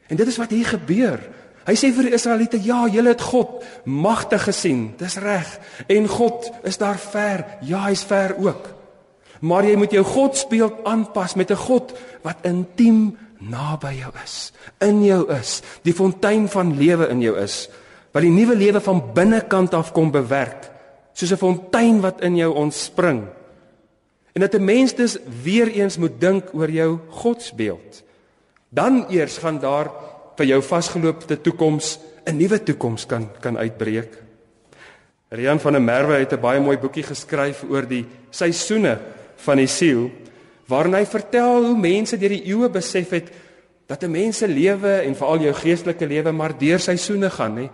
En 0.07 0.17
dit 0.17 0.27
is 0.27 0.37
wat 0.37 0.51
hier 0.51 0.67
gebeur. 0.67 1.21
Hy 1.67 1.75
sê 1.75 1.93
vir 1.95 2.03
die 2.03 2.15
Israeliete, 2.15 2.63
ja, 2.63 2.89
julle 2.89 3.09
het 3.09 3.21
God 3.21 3.65
magtig 3.85 4.43
gesien. 4.43 4.95
Dis 4.97 5.17
reg. 5.17 5.59
En 5.87 6.09
God 6.09 6.51
is 6.63 6.79
daar 6.79 6.99
ver. 6.99 7.45
Ja, 7.61 7.85
hy's 7.85 8.05
ver 8.05 8.37
ook. 8.39 8.76
Maar 9.41 9.65
jy 9.65 9.77
moet 9.77 9.91
jou 9.91 10.05
godsbeeld 10.05 10.85
aanpas 10.85 11.35
met 11.35 11.51
'n 11.51 11.57
God 11.57 11.93
wat 12.23 12.37
intiem 12.43 13.17
naby 13.39 13.93
jou 14.01 14.13
is, 14.25 14.53
in 14.81 15.05
jou 15.05 15.33
is, 15.33 15.63
die 15.83 15.93
fontein 15.93 16.49
van 16.49 16.77
lewe 16.77 17.09
in 17.09 17.21
jou 17.21 17.37
is 17.39 17.69
wat 18.17 18.25
die 18.25 18.33
nuwe 18.33 18.57
lewe 18.57 18.81
van 18.81 19.03
binnekant 19.13 19.75
af 19.75 19.93
kom 19.93 20.11
bewerk, 20.11 20.71
soos 21.13 21.33
'n 21.33 21.37
fontein 21.37 22.01
wat 22.01 22.23
in 22.23 22.37
jou 22.37 22.55
ontspring. 22.55 23.29
En 24.33 24.41
dat 24.41 24.55
'n 24.55 24.65
mens 24.65 24.95
dus 24.95 25.19
weer 25.43 25.69
eens 25.69 25.99
moet 25.99 26.21
dink 26.21 26.45
oor 26.53 26.71
jou 26.71 26.99
godsbeeld. 27.09 28.03
Dan 28.69 29.07
eers 29.09 29.39
gaan 29.39 29.59
daar 29.59 29.91
vir 30.37 30.47
jou 30.47 30.63
vasgeloopte 30.63 31.41
toekoms 31.41 31.99
'n 32.25 32.37
nuwe 32.37 32.63
toekoms 32.63 33.07
kan 33.07 33.29
kan 33.41 33.59
uitbreek. 33.59 34.23
Rian 35.29 35.61
van 35.61 35.73
der 35.73 35.83
Merwe 35.83 36.15
het 36.15 36.33
'n 36.33 36.41
baie 36.41 36.61
mooi 36.61 36.79
boekie 36.79 37.03
geskryf 37.03 37.65
oor 37.69 37.87
die 37.87 38.07
seisoene 38.31 38.99
van 39.37 39.57
die 39.57 39.71
siel 39.71 40.11
waarin 40.67 40.95
hy 40.95 41.05
vertel 41.07 41.65
hoe 41.65 41.77
mense 41.79 42.19
deur 42.19 42.35
die 42.35 42.47
eeue 42.51 42.69
besef 42.69 43.11
het 43.11 43.31
dat 43.87 44.03
'n 44.03 44.11
mens 44.11 44.39
se 44.39 44.49
lewe 44.49 45.07
en 45.07 45.15
veral 45.15 45.39
jou 45.39 45.55
geestelike 45.55 46.07
lewe 46.07 46.33
maar 46.33 46.59
deur 46.59 46.79
seisoene 46.79 47.31
gaan, 47.31 47.57
hè. 47.57 47.71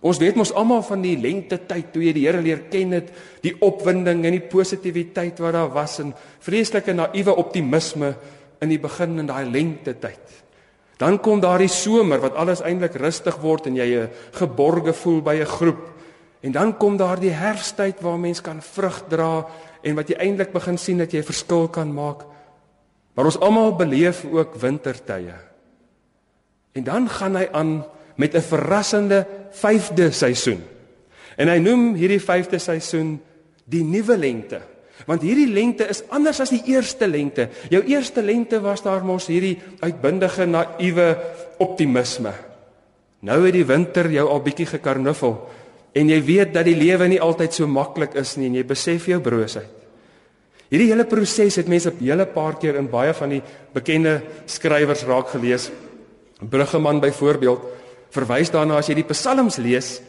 Ons 0.00 0.18
weet 0.18 0.36
mos 0.36 0.52
almal 0.52 0.82
van 0.82 1.00
die 1.00 1.16
lente 1.16 1.56
tyd 1.66 1.92
toe 1.92 2.02
jy 2.02 2.12
die 2.12 2.26
Here 2.26 2.42
leer 2.42 2.66
ken 2.68 2.92
het, 2.92 3.08
die 3.40 3.54
opwinding 3.60 4.24
en 4.24 4.32
die 4.32 4.48
positiwiteit 4.52 5.38
wat 5.38 5.52
daar 5.52 5.72
was 5.72 5.98
en 5.98 6.12
vreeslike 6.44 6.92
naïewe 6.92 7.36
optimisme 7.36 8.14
in 8.60 8.68
die 8.68 8.78
begin 8.78 9.18
in 9.18 9.26
daai 9.26 9.48
lente 9.48 9.94
tyd. 9.98 10.44
Dan 11.00 11.18
kom 11.18 11.40
daardie 11.40 11.68
somer 11.68 12.20
wat 12.20 12.36
alles 12.36 12.60
eintlik 12.60 12.94
rustig 13.00 13.40
word 13.40 13.66
en 13.66 13.76
jy 13.76 13.96
'n 13.96 14.10
geborge 14.32 14.92
voel 14.92 15.22
by 15.22 15.36
'n 15.40 15.46
groep. 15.46 15.90
En 16.42 16.52
dan 16.52 16.76
kom 16.76 16.96
daardie 16.96 17.32
herfsttyd 17.32 18.00
waar 18.00 18.18
mens 18.18 18.40
kan 18.40 18.60
vrug 18.60 19.04
dra 19.08 19.46
en 19.84 19.96
wat 19.98 20.08
jy 20.08 20.16
eintlik 20.18 20.52
begin 20.52 20.78
sien 20.80 20.98
dat 20.98 21.12
jy 21.12 21.20
'n 21.20 21.30
verskil 21.30 21.68
kan 21.68 21.92
maak. 21.92 22.24
Maar 23.14 23.24
ons 23.24 23.38
almal 23.38 23.76
beleef 23.76 24.24
ook 24.24 24.54
wintertye. 24.54 25.34
En 26.72 26.84
dan 26.84 27.08
gaan 27.08 27.36
hy 27.36 27.48
aan 27.52 27.84
met 28.16 28.34
'n 28.34 28.40
verrassende 28.40 29.26
5de 29.50 30.10
seisoen. 30.10 30.62
En 31.36 31.48
hy 31.48 31.58
noem 31.58 31.94
hierdie 31.94 32.20
5de 32.20 32.58
seisoen 32.58 33.20
die 33.64 33.84
nuwe 33.84 34.16
lente. 34.16 34.60
Want 35.06 35.22
hierdie 35.22 35.50
lente 35.50 35.86
is 35.88 36.02
anders 36.08 36.40
as 36.40 36.50
die 36.50 36.62
eerste 36.64 37.06
lente. 37.06 37.48
Jou 37.68 37.82
eerste 37.82 38.22
lente 38.22 38.60
was 38.60 38.82
daar 38.82 39.04
mos 39.04 39.26
hierdie 39.26 39.58
uitbundige 39.80 40.46
naïewe 40.46 41.18
optimisme. 41.58 42.32
Nou 43.20 43.44
het 43.44 43.52
die 43.56 43.66
winter 43.66 44.10
jou 44.10 44.28
al 44.28 44.42
bietjie 44.44 44.66
gekarnuffel 44.66 45.50
en 45.94 46.10
jy 46.10 46.20
weet 46.26 46.52
dat 46.54 46.66
die 46.66 46.76
lewe 46.76 47.08
nie 47.08 47.20
altyd 47.22 47.54
so 47.54 47.66
maklik 47.70 48.14
is 48.18 48.36
nie 48.36 48.46
en 48.46 48.54
jy 48.54 48.64
besef 48.66 49.06
jou 49.06 49.20
broosheid. 49.22 49.70
Hierdie 50.72 50.90
hele 50.90 51.04
proses 51.06 51.56
het 51.60 51.68
mense 51.68 51.90
'n 51.90 52.02
hele 52.02 52.26
paar 52.26 52.56
keer 52.58 52.76
in 52.76 52.90
baie 52.90 53.12
van 53.14 53.28
die 53.28 53.42
bekende 53.72 54.22
skrywers 54.46 55.04
raak 55.04 55.28
gelees. 55.28 55.70
Bruggeman 56.40 57.00
byvoorbeeld 57.00 57.60
verwys 58.10 58.50
daarna 58.50 58.78
as 58.78 58.88
jy 58.88 58.94
die 58.94 59.12
psalms 59.12 59.56
lees, 59.56 60.00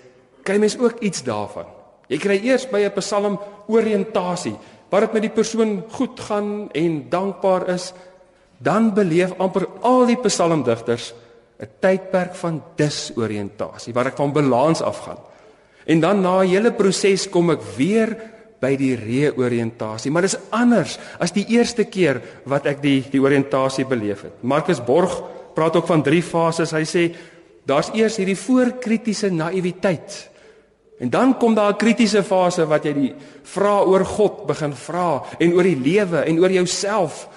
kry 0.43 0.57
mens 0.57 0.77
ook 0.77 0.99
iets 1.01 1.23
daarvan. 1.23 1.65
Jy 2.07 2.17
kry 2.17 2.39
eers 2.43 2.65
by 2.69 2.85
'n 2.85 2.93
psalm 2.99 3.39
oriëntasie, 3.67 4.55
waar 4.89 5.01
dit 5.01 5.13
met 5.13 5.21
die 5.21 5.35
persoon 5.43 5.83
goed 5.89 6.19
gaan 6.19 6.69
en 6.71 7.09
dankbaar 7.09 7.69
is, 7.69 7.93
dan 8.57 8.93
beleef 8.93 9.33
amper 9.37 9.67
al 9.81 10.05
die 10.05 10.17
psalmdigters 10.17 11.13
'n 11.59 11.67
tydperk 11.79 12.35
van 12.35 12.63
disoriëntasie 12.75 13.93
waar 13.93 14.07
ek 14.07 14.17
van 14.17 14.33
balans 14.33 14.81
afgaan. 14.81 15.17
En 15.85 15.99
dan 15.99 16.21
na 16.21 16.41
'n 16.41 16.47
hele 16.47 16.71
proses 16.71 17.29
kom 17.29 17.51
ek 17.51 17.61
weer 17.77 18.17
by 18.59 18.75
die 18.75 18.95
reoriëntasie, 18.95 20.11
maar 20.11 20.21
dit 20.21 20.33
is 20.33 20.43
anders 20.49 20.97
as 21.19 21.31
die 21.31 21.45
eerste 21.47 21.83
keer 21.83 22.21
wat 22.45 22.65
ek 22.65 22.81
die 22.81 23.03
die 23.11 23.21
oriëntasie 23.21 23.85
beleef 23.85 24.21
het. 24.21 24.33
Marcus 24.41 24.83
Borg 24.83 25.23
praat 25.55 25.75
ook 25.75 25.87
van 25.87 26.03
drie 26.03 26.23
fases. 26.23 26.71
Hy 26.71 26.83
sê 26.83 27.15
daar's 27.65 27.91
eers 27.93 28.17
hierdie 28.17 28.37
voorkritiese 28.37 29.29
naïwiteit. 29.29 30.29
En 30.99 31.09
dan 31.09 31.37
kom 31.37 31.55
daar 31.55 31.73
'n 31.73 31.77
kritiese 31.77 32.23
fase 32.23 32.65
wat 32.65 32.83
jy 32.85 32.93
die 32.93 33.13
vra 33.43 33.83
oor 33.83 34.05
God 34.05 34.45
begin 34.47 34.73
vra 34.73 35.23
en 35.39 35.53
oor 35.53 35.63
die 35.63 35.81
lewe 35.83 36.23
en 36.25 36.39
oor 36.39 36.51
jouself. 36.51 37.27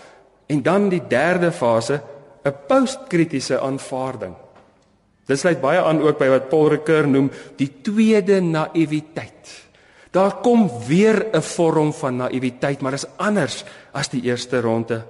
En 0.47 0.63
dan 0.63 0.89
die 0.89 1.03
derde 1.09 1.53
fase, 1.53 2.01
'n 2.45 2.55
postkritiese 2.69 3.61
aanvaarding. 3.61 4.35
Dit 5.29 5.39
sluit 5.39 5.61
baie 5.61 5.81
aan 5.85 6.01
ook 6.01 6.19
by 6.19 6.31
wat 6.33 6.49
Paul 6.49 6.71
Ricoeur 6.73 7.09
noem 7.09 7.29
die 7.61 7.69
tweede 7.85 8.41
naïwiteit. 8.41 9.51
Daar 10.11 10.41
kom 10.41 10.71
weer 10.89 11.29
'n 11.33 11.43
vorm 11.43 11.93
van 11.93 12.17
naïwiteit, 12.17 12.81
maar 12.81 12.93
is 12.93 13.07
anders 13.17 13.65
as 13.93 14.09
die 14.09 14.23
eerste 14.23 14.61
ronde. 14.61 15.05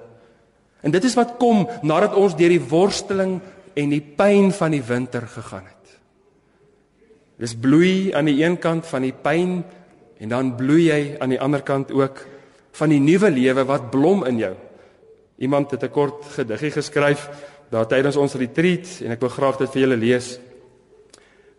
En 0.83 0.91
dit 0.91 1.05
is 1.05 1.15
wat 1.15 1.37
kom 1.39 1.69
nadat 1.83 2.15
ons 2.15 2.37
deur 2.37 2.49
die 2.49 2.69
worsteling 2.69 3.41
en 3.75 3.89
die 3.89 4.01
pyn 4.01 4.53
van 4.53 4.71
die 4.71 4.83
winter 4.83 5.27
gegaan 5.27 5.67
het. 5.67 5.99
Dis 7.39 7.55
bloei 7.55 8.13
aan 8.13 8.25
die 8.25 8.45
een 8.45 8.59
kant 8.59 8.87
van 8.87 9.03
die 9.03 9.15
pyn 9.15 9.65
en 10.19 10.29
dan 10.29 10.57
bloei 10.57 10.89
jy 10.91 11.17
aan 11.19 11.29
die 11.29 11.41
ander 11.41 11.63
kant 11.63 11.93
ook 11.93 12.27
van 12.73 12.89
die 12.89 13.01
nuwe 13.01 13.31
lewe 13.31 13.65
wat 13.65 13.91
blom 13.91 14.25
in 14.25 14.39
jou. 14.39 14.55
Iemand 15.39 15.71
het 15.71 15.83
'n 15.83 15.91
kort 15.91 16.25
gediggie 16.35 16.71
geskryf 16.71 17.29
daar 17.71 17.89
tydens 17.89 18.17
ons 18.17 18.37
retreat 18.41 19.01
en 19.05 19.15
ek 19.15 19.25
wil 19.25 19.33
graag 19.33 19.59
dit 19.61 19.73
vir 19.75 19.83
julle 19.85 19.99
lees. 20.01 20.29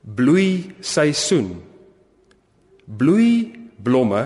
Bloei 0.01 0.75
seisoen. 0.81 1.51
Bloei 2.85 3.51
blomme. 3.77 4.23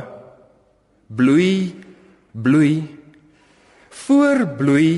Bloei 1.08 1.74
bloei. 2.32 2.76
Voorbloei 4.04 4.94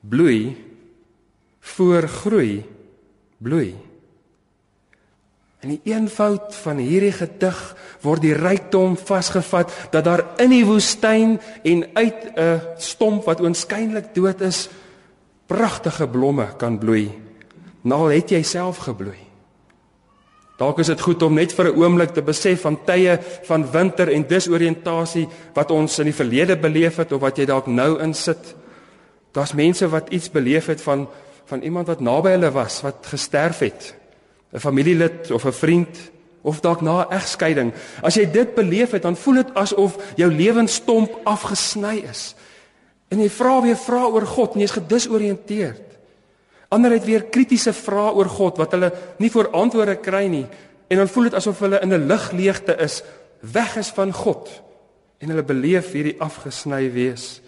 bloei. 0.00 0.40
Voorgroei 1.74 2.64
bloei. 3.38 3.74
In 5.58 5.74
die 5.74 5.90
eenvoud 5.90 6.54
van 6.54 6.78
hierdie 6.78 7.12
gedig 7.12 7.60
word 8.04 8.22
die 8.22 8.34
rykdom 8.36 8.94
vasgevat 8.96 9.72
dat 9.90 10.06
daar 10.06 10.22
in 10.38 10.52
die 10.54 10.64
woestyn 10.66 11.40
en 11.66 11.80
uit 11.98 12.20
'n 12.38 12.60
stomp 12.78 13.26
wat 13.26 13.40
oënskynlik 13.42 14.14
dood 14.14 14.40
is, 14.40 14.68
pragtige 15.48 16.06
blomme 16.08 16.50
kan 16.60 16.76
bloei. 16.78 17.08
Nou 17.88 18.12
het 18.12 18.30
jy 18.30 18.42
self 18.44 18.84
gebloei. 18.84 19.18
Dalk 20.58 20.80
is 20.82 20.90
dit 20.90 21.00
goed 21.00 21.22
om 21.22 21.34
net 21.34 21.52
vir 21.54 21.70
'n 21.70 21.78
oomblik 21.78 22.12
te 22.14 22.22
besef 22.22 22.60
van 22.60 22.78
tye 22.84 23.18
van 23.46 23.70
winter 23.70 24.08
en 24.12 24.26
disoriëntasie 24.26 25.28
wat 25.54 25.70
ons 25.70 25.98
in 25.98 26.04
die 26.04 26.14
verlede 26.14 26.56
beleef 26.56 26.96
het 26.96 27.12
of 27.12 27.20
wat 27.20 27.38
jy 27.38 27.44
dalk 27.44 27.66
nou 27.66 28.00
insit. 28.02 28.54
Daar's 29.32 29.52
mense 29.52 29.88
wat 29.88 30.10
iets 30.10 30.30
beleef 30.30 30.66
het 30.66 30.80
van 30.80 31.08
van 31.46 31.62
iemand 31.62 31.86
wat 31.86 32.00
naby 32.00 32.30
hulle 32.30 32.50
was 32.50 32.82
wat 32.82 33.06
gesterf 33.06 33.58
het 33.58 33.94
'n 34.52 34.58
familielid 34.58 35.30
of 35.30 35.44
'n 35.44 35.52
vriend 35.52 35.96
of 36.42 36.60
dalk 36.60 36.80
na 36.80 37.04
'n 37.04 37.12
egskeiding. 37.12 37.72
As 38.02 38.14
jy 38.14 38.30
dit 38.30 38.54
beleef 38.54 38.90
het, 38.90 39.02
dan 39.02 39.16
voel 39.16 39.34
dit 39.34 39.54
asof 39.54 39.96
jou 40.16 40.32
lewensstomp 40.32 41.18
afgesny 41.24 42.04
is. 42.10 42.34
En 43.08 43.20
jy 43.20 43.28
vra 43.32 43.60
weer 43.64 43.78
vra 43.80 44.06
oor 44.06 44.26
God 44.26 44.54
en 44.54 44.64
jy's 44.64 44.76
gedisoriënteerd. 44.76 45.84
Ander 46.68 46.92
het 46.92 47.06
weer 47.08 47.24
kritiese 47.32 47.72
vrae 47.72 48.12
oor 48.12 48.28
God 48.28 48.58
wat 48.60 48.74
hulle 48.76 48.90
nie 49.22 49.30
voor 49.32 49.48
antwoorde 49.56 49.96
kry 50.04 50.26
nie 50.28 50.46
en 50.88 51.00
dan 51.00 51.08
voel 51.08 51.28
dit 51.28 51.36
asof 51.36 51.60
hulle 51.64 51.80
in 51.84 51.92
'n 51.92 52.08
ligleegte 52.08 52.76
is, 52.80 53.02
weg 53.40 53.76
is 53.76 53.90
van 53.92 54.12
God 54.12 54.48
en 55.18 55.28
hulle 55.28 55.42
beleef 55.42 55.92
hierdie 55.92 56.16
afgesny 56.20 56.90
wees. 56.92 57.40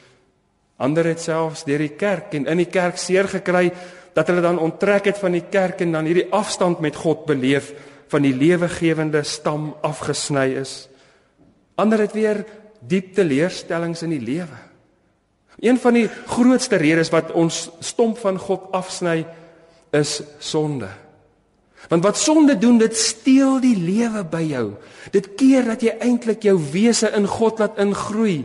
Ander 0.77 1.05
het 1.05 1.21
selfs 1.21 1.65
deur 1.65 1.79
die 1.79 1.97
kerk 1.97 2.35
en 2.35 2.47
in 2.47 2.57
die 2.57 2.71
kerk 2.71 2.97
seer 2.99 3.29
gekry 3.29 3.73
dat 4.15 4.27
hulle 4.27 4.41
dan 4.41 4.59
onttrek 4.59 5.05
het 5.05 5.19
van 5.19 5.33
die 5.33 5.45
kerk 5.51 5.81
en 5.81 5.93
dan 5.93 6.05
hierdie 6.05 6.31
afstand 6.33 6.81
met 6.81 6.97
God 6.97 7.27
beleef 7.27 7.73
van 8.09 8.23
die 8.23 8.35
lewegewende 8.35 9.23
stam 9.23 9.75
afgesny 9.83 10.57
is. 10.61 10.89
Ander 11.75 12.01
het 12.01 12.13
weer 12.13 12.45
diep 12.81 13.15
teleurstellings 13.15 14.03
in 14.03 14.11
die 14.11 14.25
lewe. 14.25 14.70
Een 15.61 15.79
van 15.79 15.95
die 15.95 16.09
grootste 16.27 16.81
redes 16.81 17.13
wat 17.13 17.35
ons 17.37 17.69
stomp 17.85 18.19
van 18.19 18.39
God 18.41 18.71
afsny 18.73 19.27
is 19.93 20.21
sonde. 20.39 20.89
Want 21.89 22.05
wat 22.05 22.19
sonde 22.19 22.59
doen, 22.59 22.79
dit 22.79 22.97
steel 22.97 23.59
die 23.61 23.77
lewe 23.77 24.23
by 24.25 24.43
jou. 24.47 24.67
Dit 25.13 25.35
keer 25.41 25.69
dat 25.73 25.85
jy 25.85 25.95
eintlik 26.01 26.45
jou 26.45 26.57
wese 26.73 27.11
in 27.17 27.29
God 27.29 27.61
laat 27.61 27.81
ingroei. 27.83 28.43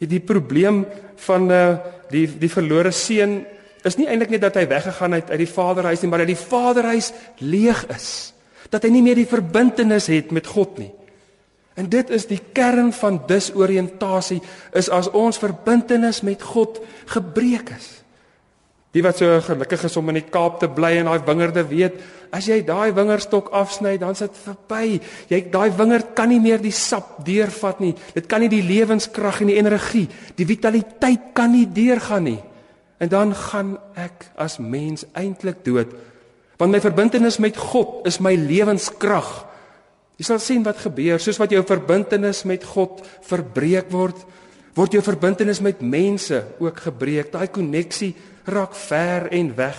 Die 0.00 0.22
probleem 0.22 0.84
van 1.26 1.50
uh, 1.52 1.64
die 2.10 2.24
die 2.40 2.50
verlore 2.50 2.92
seun 2.94 3.42
is 3.86 3.96
nie 3.96 4.08
eintlik 4.10 4.32
net 4.34 4.44
dat 4.44 4.58
hy 4.60 4.66
weggegaan 4.68 5.16
het 5.16 5.30
uit 5.32 5.40
die 5.40 5.50
vaderhuis 5.50 6.02
nie, 6.02 6.10
maar 6.12 6.22
dat 6.24 6.32
die 6.32 6.40
vaderhuis 6.40 7.12
leeg 7.40 7.84
is. 7.94 8.08
Dat 8.72 8.84
hy 8.84 8.90
nie 8.92 9.04
meer 9.04 9.18
die 9.18 9.28
verbintenis 9.28 10.08
het 10.12 10.32
met 10.36 10.48
God 10.50 10.78
nie. 10.80 10.90
En 11.78 11.88
dit 11.88 12.10
is 12.10 12.26
die 12.26 12.40
kern 12.52 12.90
van 12.92 13.22
disoriëntasie 13.28 14.40
is 14.76 14.90
as 14.90 15.10
ons 15.16 15.38
verbintenis 15.38 16.20
met 16.26 16.42
God 16.42 16.80
gebreek 17.12 17.70
is. 17.76 18.00
Die 18.90 19.04
wat 19.06 19.20
so 19.20 19.36
gelukkig 19.46 19.84
is 19.86 19.96
om 20.00 20.08
in 20.10 20.18
die 20.18 20.26
Kaap 20.34 20.58
te 20.58 20.66
bly 20.66 20.96
en 20.98 21.06
daai 21.06 21.22
wingerde 21.22 21.62
weet, 21.70 22.00
as 22.34 22.48
jy 22.50 22.58
daai 22.66 22.90
wingerdstok 22.94 23.52
afsny, 23.54 23.94
dan 24.02 24.16
sit 24.18 24.34
verby. 24.34 24.98
Jy 25.30 25.44
daai 25.52 25.70
wingerd 25.78 26.10
kan 26.18 26.30
nie 26.30 26.40
meer 26.42 26.58
die 26.62 26.74
sap 26.74 27.20
deurvat 27.26 27.82
nie. 27.82 27.92
Dit 28.16 28.26
kan 28.30 28.42
nie 28.42 28.50
die 28.50 28.64
lewenskrag 28.66 29.42
en 29.44 29.52
die 29.52 29.60
energie, 29.62 30.08
die 30.34 30.46
vitaliteit 30.46 31.30
kan 31.38 31.54
nie 31.54 31.68
deurgaan 31.70 32.26
nie. 32.26 32.40
En 33.00 33.08
dan 33.08 33.30
gaan 33.34 33.76
ek 33.98 34.26
as 34.38 34.58
mens 34.58 35.06
eintlik 35.16 35.62
dood. 35.64 35.94
Want 36.60 36.74
my 36.74 36.82
verbintenis 36.82 37.38
met 37.40 37.56
God 37.56 38.04
is 38.10 38.18
my 38.20 38.34
lewenskrag. 38.36 39.30
Jy 40.20 40.26
sal 40.28 40.40
sien 40.44 40.64
wat 40.66 40.82
gebeur, 40.82 41.16
soos 41.16 41.38
wat 41.40 41.54
jou 41.54 41.62
verbintenis 41.64 42.42
met 42.44 42.64
God 42.68 42.98
verbreek 43.24 43.86
word, 43.88 44.18
word 44.76 44.92
jou 44.92 45.00
verbintenis 45.00 45.62
met 45.64 45.80
mense 45.80 46.42
ook 46.60 46.82
gebreek. 46.84 47.30
Daai 47.32 47.48
koneksie 47.48 48.10
raak 48.44 48.74
ver 48.76 49.30
en 49.32 49.48
weg. 49.56 49.78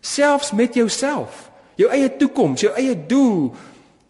Selfs 0.00 0.54
met 0.56 0.78
jouself, 0.80 1.50
jou 1.76 1.90
eie 1.92 2.08
toekoms, 2.16 2.64
jou 2.64 2.72
eie 2.72 2.94
doel 2.96 3.50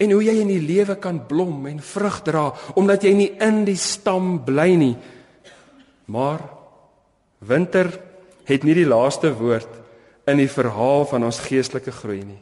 en 0.00 0.14
hoe 0.14 0.20
jy 0.22 0.36
in 0.38 0.52
die 0.52 0.62
lewe 0.62 0.94
kan 1.02 1.18
blom 1.26 1.66
en 1.66 1.82
vrug 1.82 2.20
dra 2.24 2.44
omdat 2.78 3.02
jy 3.04 3.12
nie 3.18 3.30
in 3.42 3.64
die 3.66 3.78
stam 3.78 4.36
bly 4.46 4.68
nie. 4.78 4.94
Maar 6.06 6.46
winter 7.42 7.90
het 8.46 8.62
nie 8.62 8.78
die 8.78 8.86
laaste 8.86 9.34
woord 9.34 9.82
in 10.30 10.38
die 10.44 10.50
verhaal 10.50 11.08
van 11.10 11.26
ons 11.26 11.42
geestelike 11.42 11.90
groei 11.98 12.22
nie. 12.22 12.38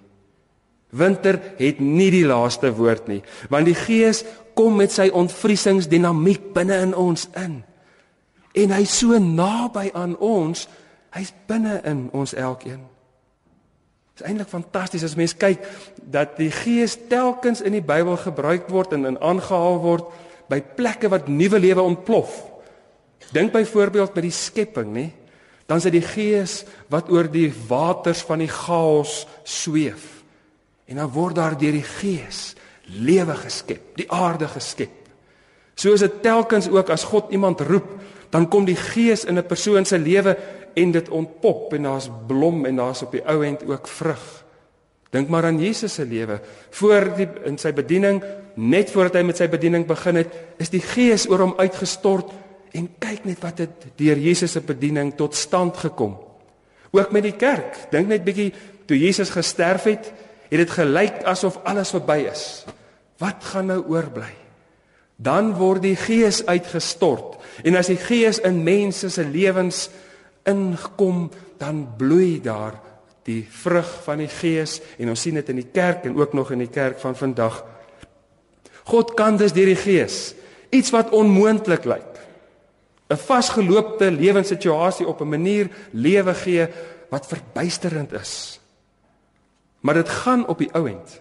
Winter 0.90 1.40
het 1.58 1.80
nie 1.80 2.10
die 2.10 2.24
laaste 2.26 2.70
woord 2.72 3.08
nie, 3.10 3.20
want 3.52 3.68
die 3.68 3.76
Gees 3.76 4.22
kom 4.56 4.78
met 4.80 4.92
sy 4.94 5.10
ontvriesingsdinamiek 5.14 6.50
binne 6.54 6.78
in 6.86 6.94
ons 6.96 7.28
in. 7.38 7.60
En 8.58 8.72
hy's 8.74 8.94
so 9.02 9.18
naby 9.20 9.90
aan 9.94 10.16
ons, 10.16 10.64
hy's 11.14 11.34
binne 11.46 11.78
in 11.86 12.06
ons 12.16 12.32
elkeen. 12.34 12.80
Dit 14.16 14.24
is 14.24 14.26
eintlik 14.30 14.50
fantasties 14.50 15.04
as 15.06 15.14
mens 15.18 15.36
kyk 15.38 15.62
dat 16.02 16.38
die 16.40 16.50
Gees 16.50 16.96
telkens 17.10 17.62
in 17.62 17.76
die 17.76 17.84
Bybel 17.84 18.16
gebruik 18.18 18.66
word 18.72 18.96
en 18.96 19.06
in 19.12 19.20
aangehaal 19.20 19.78
word 19.84 20.08
by 20.48 20.62
plekke 20.64 21.12
wat 21.12 21.28
nuwe 21.28 21.60
lewe 21.60 21.84
ontplof. 21.84 22.32
Dink 23.36 23.52
byvoorbeeld 23.52 24.16
by 24.16 24.24
die 24.24 24.34
skepping, 24.34 24.94
nê? 24.96 25.08
dan 25.68 25.76
is 25.76 25.84
dit 25.90 25.98
die 25.98 26.08
gees 26.08 26.62
wat 26.88 27.10
oor 27.12 27.28
die 27.28 27.50
waters 27.68 28.22
van 28.24 28.40
die 28.40 28.48
chaos 28.48 29.26
sweef. 29.44 30.17
En 30.88 30.96
dan 30.96 31.10
word 31.12 31.36
daar 31.36 31.56
deur 31.58 31.76
die 31.76 31.86
gees 31.86 32.54
lewe 32.88 33.34
geskep, 33.36 33.92
die 34.00 34.08
aarde 34.12 34.48
geskep. 34.48 34.94
So 35.78 35.92
is 35.92 36.02
dit 36.02 36.22
telkens 36.24 36.70
ook 36.72 36.90
as 36.90 37.04
God 37.04 37.30
iemand 37.30 37.60
roep, 37.60 37.90
dan 38.32 38.48
kom 38.48 38.64
die 38.64 38.76
gees 38.76 39.24
in 39.24 39.38
'n 39.38 39.46
persoon 39.46 39.84
se 39.84 39.98
lewe 39.98 40.36
en 40.74 40.90
dit 40.90 41.08
ontpop 41.08 41.72
en 41.72 41.82
daar's 41.82 42.10
blom 42.26 42.64
en 42.64 42.76
daar's 42.76 43.02
op 43.02 43.12
die 43.12 43.24
ou 43.26 43.44
end 43.44 43.64
ook 43.66 43.88
vrug. 43.88 44.44
Dink 45.10 45.28
maar 45.28 45.44
aan 45.44 45.60
Jesus 45.60 45.94
se 45.94 46.04
lewe. 46.04 46.40
Voor 46.70 47.16
die 47.16 47.28
in 47.44 47.58
sy 47.58 47.72
bediening, 47.72 48.22
net 48.54 48.90
voordat 48.90 49.14
hy 49.14 49.22
met 49.22 49.36
sy 49.36 49.48
bediening 49.48 49.86
begin 49.86 50.16
het, 50.20 50.34
is 50.58 50.68
die 50.68 50.82
gees 50.84 51.28
oor 51.28 51.38
hom 51.38 51.54
uitgestort 51.56 52.32
en 52.76 52.88
kyk 52.98 53.24
net 53.24 53.40
wat 53.40 53.58
het 53.58 53.86
deur 53.96 54.18
Jesus 54.20 54.52
se 54.52 54.60
bediening 54.60 55.14
tot 55.16 55.34
stand 55.34 55.76
gekom. 55.76 56.18
Ook 56.90 57.12
met 57.12 57.22
die 57.22 57.36
kerk. 57.36 57.90
Dink 57.90 58.08
net 58.08 58.24
bietjie 58.24 58.52
toe 58.86 58.98
Jesus 58.98 59.30
gesterf 59.30 59.82
het, 59.88 60.12
het 60.48 60.58
dit 60.58 60.70
gelyk 60.70 61.22
asof 61.28 61.60
alles 61.64 61.92
verby 61.94 62.24
is. 62.30 62.64
Wat 63.18 63.44
gaan 63.52 63.66
nou 63.66 63.82
oorbly? 63.88 64.32
Dan 65.16 65.54
word 65.58 65.82
die 65.82 65.96
Gees 65.98 66.44
uitgestort 66.46 67.36
en 67.66 67.76
as 67.76 67.90
die 67.90 67.98
Gees 67.98 68.38
in 68.38 68.62
mense 68.62 69.10
se 69.10 69.24
lewens 69.26 69.88
inkom, 70.48 71.26
dan 71.58 71.88
bloei 71.98 72.38
daar 72.40 72.78
die 73.26 73.42
vrug 73.50 73.88
van 74.04 74.22
die 74.22 74.30
Gees 74.30 74.78
en 74.96 75.10
ons 75.12 75.20
sien 75.20 75.34
dit 75.34 75.48
in 75.52 75.60
die 75.60 75.70
kerk 75.72 76.06
en 76.08 76.16
ook 76.16 76.32
nog 76.32 76.52
in 76.54 76.62
die 76.62 76.72
kerk 76.72 77.00
van 77.02 77.16
vandag. 77.18 77.64
God 78.88 79.12
kan 79.18 79.36
dus 79.36 79.52
deur 79.52 79.68
die 79.68 79.80
Gees 79.80 80.34
iets 80.70 80.92
wat 80.94 81.12
onmoontlik 81.16 81.84
lyk 81.84 82.18
'n 83.08 83.16
vasgeloopte 83.16 84.10
lewenssituasie 84.12 85.06
op 85.06 85.20
'n 85.20 85.28
manier 85.28 85.68
lewe 85.90 86.34
gee 86.34 86.68
wat 87.08 87.26
verbuisterend 87.26 88.12
is. 88.12 88.60
Maar 89.80 90.02
dit 90.02 90.08
gaan 90.08 90.46
op 90.46 90.58
die 90.58 90.72
ouend 90.74 91.20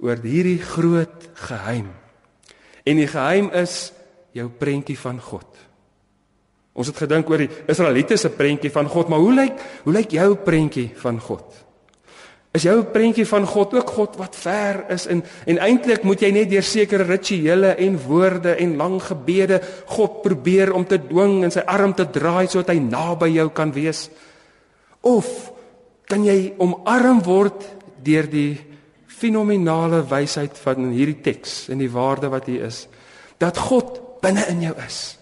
oor 0.00 0.20
hierdie 0.22 0.60
groot 0.64 1.28
geheim. 1.48 1.90
En 2.84 2.96
die 2.96 3.08
geheim 3.08 3.50
is 3.56 3.92
jou 4.36 4.48
prentjie 4.48 4.98
van 4.98 5.20
God. 5.20 5.48
Ons 6.72 6.92
het 6.92 7.00
gedink 7.02 7.28
oor 7.30 7.42
die 7.42 7.50
Israeliete 7.68 8.16
se 8.16 8.30
prentjie 8.32 8.70
van 8.72 8.88
God, 8.88 9.10
maar 9.10 9.20
hoe 9.20 9.34
lyk 9.34 9.66
hoe 9.84 9.94
lyk 9.94 10.14
jou 10.16 10.30
prentjie 10.44 10.88
van 11.02 11.18
God? 11.20 11.44
Is 12.56 12.64
jou 12.66 12.80
prentjie 12.90 13.26
van 13.30 13.44
God 13.46 13.76
ook 13.78 13.90
God 13.94 14.16
wat 14.18 14.38
ver 14.38 14.80
is 14.90 15.04
en 15.10 15.20
en 15.46 15.60
eintlik 15.62 16.02
moet 16.06 16.22
jy 16.24 16.32
net 16.34 16.50
deur 16.50 16.66
sekere 16.66 17.06
rituele 17.06 17.76
en 17.78 17.98
woorde 18.06 18.56
en 18.58 18.74
lang 18.78 18.96
gebede 19.02 19.60
God 19.92 20.18
probeer 20.24 20.72
om 20.74 20.86
te 20.86 20.98
dwing 20.98 21.44
en 21.46 21.54
sy 21.54 21.62
arm 21.62 21.94
te 21.94 22.08
draai 22.10 22.48
sodat 22.48 22.72
hy 22.74 22.80
naby 22.82 23.30
jou 23.36 23.48
kan 23.54 23.74
wees? 23.74 24.08
Of 25.06 25.28
kan 26.10 26.26
jy 26.26 26.54
omarm 26.58 27.22
word 27.24 27.64
deur 28.02 28.26
die 28.30 28.58
fenominale 29.06 30.02
wysheid 30.10 30.58
van 30.64 30.90
hierdie 30.90 31.20
teks 31.22 31.68
en 31.70 31.78
die 31.78 31.90
waarde 31.92 32.30
wat 32.32 32.48
hier 32.50 32.66
is 32.66 32.86
dat 33.40 33.56
God 33.56 33.98
binne 34.20 34.42
in 34.52 34.66
jou 34.66 34.74
is. 34.84 35.16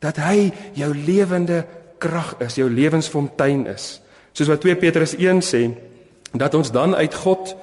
Dat 0.00 0.16
hy 0.22 0.48
jou 0.78 0.88
lewende 0.94 1.64
krag 2.00 2.36
is, 2.40 2.56
jou 2.56 2.68
lewensfontein 2.70 3.66
is 3.68 3.96
Soos 4.36 4.50
wat 4.52 4.60
2 4.60 4.76
Petrus 4.76 5.14
1 5.16 5.40
sê, 5.40 5.62
dat 6.36 6.54
ons 6.54 6.68
dan 6.68 6.92
uit 6.94 7.14
God 7.16 7.54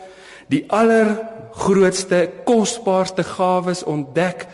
die 0.49 0.63
allergrootste, 0.73 2.25
kosbaarste 2.47 3.21
gawes 3.35 3.83
ontdek 3.85 4.47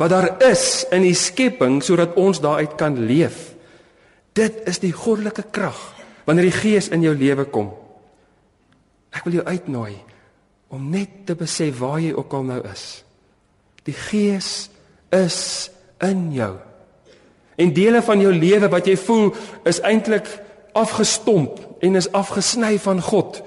wat 0.00 0.12
daar 0.12 0.30
is 0.44 0.86
in 0.92 1.04
die 1.04 1.16
skepping 1.16 1.82
sodat 1.84 2.16
ons 2.20 2.40
daaruit 2.40 2.76
kan 2.80 2.96
leef. 3.08 3.52
Dit 4.36 4.64
is 4.68 4.80
die 4.80 4.92
goddelike 4.92 5.44
krag 5.52 5.95
wanneer 6.26 6.50
die 6.50 6.58
Gees 6.58 6.90
in 6.92 7.04
jou 7.06 7.14
lewe 7.16 7.46
kom. 7.50 7.70
Ek 9.14 9.24
wil 9.24 9.38
jou 9.38 9.46
uitnooi 9.46 9.94
om 10.74 10.88
net 10.90 11.22
te 11.28 11.36
besef 11.38 11.78
waar 11.78 12.00
jy 12.02 12.12
ook 12.16 12.32
al 12.34 12.48
nou 12.48 12.60
is. 12.68 12.86
Die 13.86 13.94
Gees 13.94 14.68
is 15.14 15.70
in 16.02 16.28
jou. 16.34 16.56
En 17.56 17.72
dele 17.72 18.02
van 18.04 18.20
jou 18.20 18.32
lewe 18.34 18.68
wat 18.68 18.88
jy 18.90 18.96
voel 19.00 19.30
is 19.64 19.80
eintlik 19.86 20.28
afgestomp 20.76 21.62
en 21.80 21.96
is 21.96 22.10
afgesny 22.12 22.76
van 22.82 23.00
God. 23.00 23.40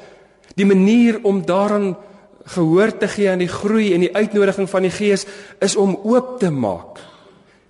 Die 0.58 0.65
manier 0.65 1.20
om 1.28 1.44
daaraan 1.46 1.94
gehoor 2.56 2.96
te 2.98 3.08
gee 3.08 3.30
aan 3.30 3.44
die 3.44 3.52
groei 3.52 3.92
en 3.94 4.08
die 4.08 4.15
uitnodiging 4.15 4.70
van 4.70 4.88
die 4.88 4.94
Gees 4.94 5.28
is 5.62 5.76
om 5.76 6.00
oop 6.08 6.39
te 6.42 6.50
maak. 6.50 6.98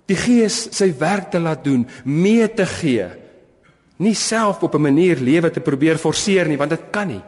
Die 0.08 0.16
Gees 0.16 0.70
sy 0.74 0.90
werk 0.98 1.30
te 1.34 1.42
laat 1.42 1.64
doen, 1.64 1.84
mee 2.04 2.48
te 2.48 2.66
gee. 2.66 3.10
Nie 4.00 4.16
self 4.16 4.62
op 4.62 4.74
'n 4.74 4.80
manier 4.80 5.16
lewe 5.20 5.50
te 5.50 5.60
probeer 5.60 5.98
forceer 5.98 6.48
nie, 6.48 6.56
want 6.56 6.70
dit 6.70 6.90
kan 6.90 7.08
nie. 7.08 7.22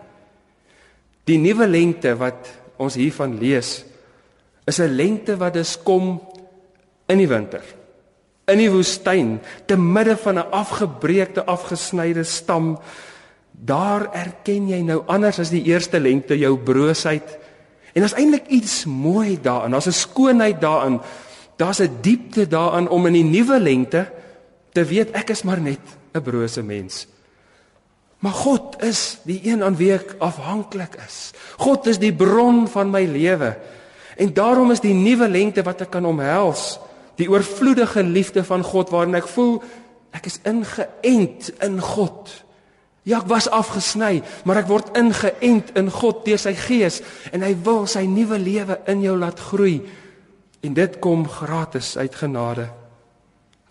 Die 1.24 1.38
nuwe 1.38 1.66
lengte 1.68 2.16
wat 2.16 2.48
ons 2.76 2.94
hiervan 2.94 3.38
lees, 3.38 3.84
is 4.64 4.78
'n 4.78 4.96
lengte 4.96 5.36
wat 5.36 5.52
dus 5.52 5.78
kom 5.82 6.20
in 7.06 7.18
die 7.18 7.28
winter. 7.28 7.62
In 8.46 8.58
die 8.58 8.70
woestyn, 8.70 9.40
te 9.66 9.76
midde 9.76 10.16
van 10.16 10.38
'n 10.38 10.50
afgebreekte, 10.50 11.44
afgesnyde 11.44 12.24
stam, 12.24 12.78
daar 13.50 14.08
erken 14.12 14.68
jy 14.68 14.80
nou 14.80 15.02
anders 15.06 15.38
as 15.38 15.50
die 15.50 15.62
eerste 15.62 16.00
lengte 16.00 16.38
jou 16.38 16.58
broosheid. 16.58 17.38
En 17.92 18.00
daar's 18.00 18.16
eintlik 18.16 18.46
iets 18.46 18.84
mooi 18.84 19.38
daarin. 19.42 19.70
Daar's 19.70 19.86
'n 19.86 19.92
skoonheid 19.92 20.60
daarin. 20.60 21.00
Daar's 21.56 21.80
'n 21.80 21.98
diepte 22.00 22.48
daarin 22.48 22.88
om 22.88 23.06
in 23.06 23.12
die 23.12 23.24
nuwe 23.24 23.60
lengte 23.60 24.10
te 24.72 24.84
weet 24.84 25.10
ek 25.10 25.30
is 25.30 25.42
maar 25.42 25.60
net 25.60 26.00
'n 26.12 26.22
brose 26.22 26.62
mens. 26.62 27.06
Maar 28.22 28.32
God 28.32 28.82
is 28.82 29.18
die 29.26 29.40
een 29.42 29.62
aan 29.62 29.76
wie 29.76 29.92
ek 29.92 30.14
afhanklik 30.18 30.94
is. 31.06 31.32
God 31.58 31.86
is 31.86 31.98
die 31.98 32.14
bron 32.14 32.68
van 32.68 32.90
my 32.90 33.02
lewe. 33.04 33.56
En 34.16 34.32
daarom 34.32 34.70
is 34.70 34.80
die 34.80 34.94
nuwe 34.94 35.28
lengte 35.28 35.62
wat 35.66 35.80
ek 35.80 35.90
kan 35.90 36.06
omhels, 36.06 36.78
die 37.18 37.30
oorvloedige 37.30 38.02
liefde 38.02 38.44
van 38.44 38.62
God 38.62 38.92
waarin 38.94 39.18
ek 39.18 39.26
voel 39.26 39.62
ek 40.12 40.28
is 40.28 40.38
ingeënt 40.46 41.50
in 41.64 41.80
God. 41.80 42.30
Ja, 43.02 43.18
ek 43.18 43.26
was 43.32 43.48
afgesny, 43.50 44.20
maar 44.46 44.60
ek 44.62 44.70
word 44.70 44.92
ingeënt 44.98 45.72
in 45.80 45.90
God 45.90 46.22
deur 46.26 46.38
sy 46.38 46.52
Gees 46.54 47.00
en 47.32 47.42
hy 47.42 47.56
wil 47.64 47.88
sy 47.90 48.04
nuwe 48.06 48.38
lewe 48.38 48.78
in 48.92 49.02
jou 49.02 49.16
laat 49.18 49.40
groei. 49.50 49.80
En 50.62 50.76
dit 50.78 50.98
kom 51.02 51.26
gratis 51.26 51.96
uit 51.98 52.14
genade. 52.14 52.68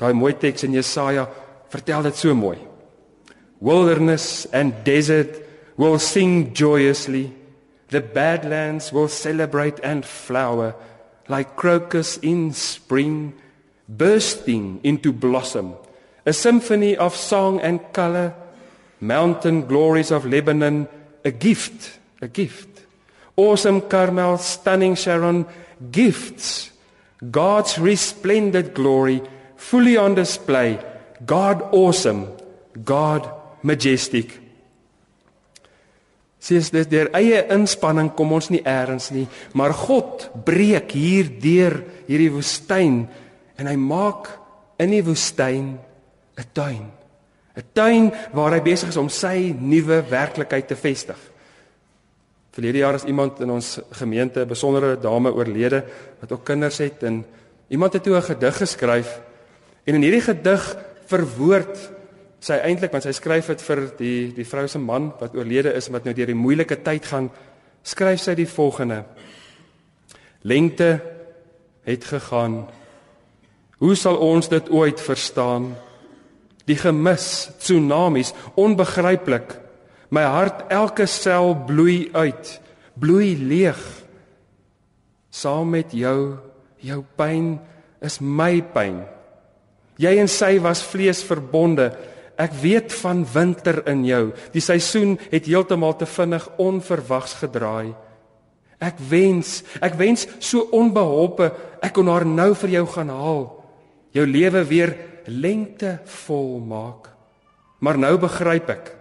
Daai 0.02 0.12
mooi 0.18 0.34
teks 0.36 0.66
in 0.68 0.76
Jesaja 0.76 1.30
vertel 1.72 2.04
dit 2.04 2.16
so 2.16 2.36
mooi. 2.36 2.60
Wilderness 3.60 4.46
and 4.52 4.74
desert 4.84 5.40
will 5.78 6.00
sing 6.00 6.54
joyously. 6.54 7.32
The 7.90 8.02
badlands 8.02 8.92
will 8.92 9.08
celebrate 9.08 9.80
and 9.84 10.06
flower 10.06 10.76
like 11.28 11.56
crocus 11.56 12.18
in 12.18 12.54
spring 12.54 13.34
bursting 13.88 14.80
into 14.84 15.12
blossom. 15.12 15.76
A 16.26 16.34
symphony 16.34 16.96
of 16.96 17.16
song 17.16 17.60
and 17.60 17.80
color 17.94 18.34
mountain 19.00 19.66
glories 19.66 20.12
of 20.12 20.26
Lebanon, 20.26 20.88
a 21.26 21.32
gift, 21.32 22.00
a 22.22 22.28
gift. 22.28 22.70
Awesome 23.36 23.82
Carmel, 23.82 24.38
stunning 24.38 24.96
Sharon, 24.96 25.46
gifts. 25.92 26.72
God's 27.32 27.80
resplendent 27.80 28.74
glory, 28.74 29.22
fully 29.56 29.98
on 29.98 30.16
display. 30.16 30.80
God 31.26 31.74
awesome, 31.74 32.28
God 32.86 33.28
majestic. 33.62 34.40
Sies 36.42 36.72
dit 36.74 36.90
deur 36.90 37.12
eie 37.14 37.44
inspanning 37.54 38.10
kom 38.18 38.32
ons 38.34 38.50
nie 38.50 38.64
eers 38.66 39.12
nie, 39.14 39.28
maar 39.54 39.76
God 39.78 40.32
breek 40.46 40.96
hier 40.98 41.30
deur 41.42 41.78
hierdie 42.08 42.32
woestyn 42.34 43.04
en 43.62 43.70
hy 43.70 43.76
maak 43.78 44.32
in 44.82 44.96
die 44.96 45.04
woestyn 45.06 45.78
'n 45.78 46.48
tuin. 46.54 46.90
'n 47.56 47.64
tuin 47.74 48.12
waar 48.34 48.54
hy 48.54 48.62
besig 48.62 48.90
is 48.90 48.98
om 48.98 49.10
sy 49.10 49.54
nuwe 49.60 50.02
werklikheid 50.10 50.68
te 50.68 50.76
vestig. 50.76 51.20
Verlede 52.52 52.78
jaar 52.78 52.96
is 52.96 53.06
iemand 53.06 53.40
in 53.40 53.50
ons 53.50 53.80
gemeente 53.92 54.42
'n 54.42 54.48
besondere 54.48 55.00
dame 55.00 55.32
oorlede 55.32 55.84
wat 56.20 56.32
ook 56.32 56.44
kinders 56.44 56.78
het 56.78 57.04
en 57.04 57.26
iemand 57.70 57.94
het 57.94 58.04
toe 58.04 58.16
'n 58.16 58.22
gedig 58.22 58.58
geskryf 58.58 59.22
en 59.86 59.96
in 59.96 60.02
hierdie 60.02 60.22
gedig 60.22 60.78
verwoord 61.12 61.76
sy 62.42 62.58
eintlik 62.66 62.94
want 62.96 63.06
sy 63.06 63.14
skryf 63.16 63.52
dit 63.54 63.62
vir 63.68 63.84
die 64.00 64.18
die 64.40 64.48
vrou 64.48 64.66
se 64.72 64.82
man 64.82 65.12
wat 65.20 65.36
oorlede 65.38 65.76
is 65.78 65.92
wat 65.94 66.08
nou 66.08 66.16
deur 66.18 66.32
die 66.34 66.42
moeilike 66.44 66.80
tyd 66.86 67.06
gaan 67.12 67.30
skryf 67.84 68.24
sy 68.24 68.36
die 68.40 68.50
volgende 68.50 69.04
Lengte 70.42 70.96
het 71.86 72.06
gegaan 72.10 72.64
Hoe 73.82 73.96
sal 73.98 74.18
ons 74.22 74.50
dit 74.50 74.68
ooit 74.70 75.02
verstaan? 75.02 75.72
die 76.72 76.78
gemis, 76.80 77.50
tsunamies, 77.62 78.34
onbegryplik. 78.60 79.58
My 80.12 80.26
hart, 80.28 80.66
elke 80.72 81.08
sel 81.10 81.56
bloei 81.68 82.10
uit, 82.14 82.54
bloei 83.00 83.34
leeg. 83.40 83.80
Saam 85.32 85.72
met 85.76 85.94
jou, 85.96 86.36
jou 86.84 87.00
pyn 87.18 87.56
is 88.04 88.20
my 88.20 88.60
pyn. 88.74 89.02
Jy 89.98 90.18
en 90.22 90.28
sy 90.32 90.60
was 90.64 90.84
vlees 90.84 91.24
verbonde. 91.24 91.92
Ek 92.40 92.54
weet 92.62 92.94
van 93.02 93.26
winter 93.34 93.82
in 93.88 94.06
jou. 94.06 94.32
Die 94.54 94.64
seisoen 94.64 95.18
het 95.32 95.46
heeltemal 95.46 95.96
te 96.00 96.06
vinnig 96.06 96.48
onverwags 96.58 97.36
gedraai. 97.42 97.94
Ek 98.82 98.98
wens, 99.12 99.62
ek 99.78 99.94
wens 100.00 100.26
so 100.42 100.66
onbeholpe 100.74 101.52
ek 101.86 101.94
kon 101.94 102.10
haar 102.10 102.26
nou 102.26 102.54
vir 102.64 102.78
jou 102.80 102.86
gaan 102.96 103.12
haal. 103.14 103.46
Jou 104.16 104.26
lewe 104.26 104.64
weer 104.66 104.96
lengte 105.30 106.00
vol 106.26 106.60
maak. 106.66 107.12
Maar 107.82 108.00
nou 108.02 108.16
begryp 108.22 108.70
ek. 108.74 108.92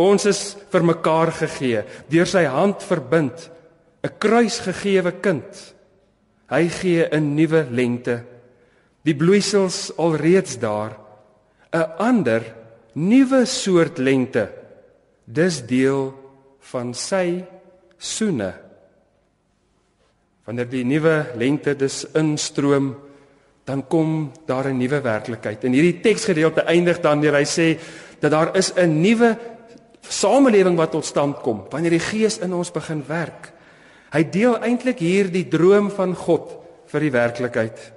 Ons 0.00 0.24
is 0.30 0.40
vir 0.72 0.84
mekaar 0.86 1.32
gegee, 1.36 1.82
deur 2.08 2.28
sy 2.28 2.46
hand 2.48 2.80
verbind, 2.80 3.50
'n 4.02 4.08
kruisgegewe 4.18 5.20
kind. 5.20 5.74
Hy 6.48 6.68
gee 6.68 7.08
'n 7.10 7.34
nuwe 7.36 7.66
lengte. 7.70 8.24
Die 9.02 9.16
bloeisels 9.16 9.90
alreeds 9.96 10.58
daar, 10.58 10.96
'n 11.72 11.86
ander 11.98 12.42
nuwe 12.92 13.44
soort 13.46 13.98
lengte. 13.98 14.48
Dis 15.24 15.62
deel 15.66 16.14
van 16.58 16.94
sy 16.94 17.44
soene. 17.98 18.54
Wanneer 20.44 20.68
die 20.68 20.84
nuwe 20.84 21.26
lengte 21.36 21.76
dus 21.76 22.04
instroom, 22.14 22.96
dan 23.64 23.86
kom 23.86 24.32
daar 24.46 24.66
'n 24.68 24.76
nuwe 24.76 25.00
werklikheid. 25.00 25.64
En 25.64 25.72
hierdie 25.72 26.00
teksgedeelte 26.00 26.60
eindig 26.60 27.00
dan 27.00 27.20
deur 27.20 27.34
hy 27.34 27.44
sê 27.44 27.78
dat 28.18 28.30
daar 28.30 28.56
is 28.56 28.72
'n 28.74 29.00
nuwe 29.00 29.38
samelewing 30.08 30.76
wat 30.76 30.90
tot 30.90 31.04
stand 31.04 31.40
kom 31.40 31.64
wanneer 31.70 31.90
die 31.90 32.02
Gees 32.02 32.38
in 32.38 32.52
ons 32.52 32.70
begin 32.70 33.04
werk. 33.06 33.52
Hy 34.10 34.24
deel 34.30 34.58
eintlik 34.58 34.98
hier 34.98 35.30
die 35.30 35.48
droom 35.48 35.90
van 35.90 36.14
God 36.14 36.58
vir 36.86 37.00
die 37.00 37.10
werklikheid. 37.10 37.92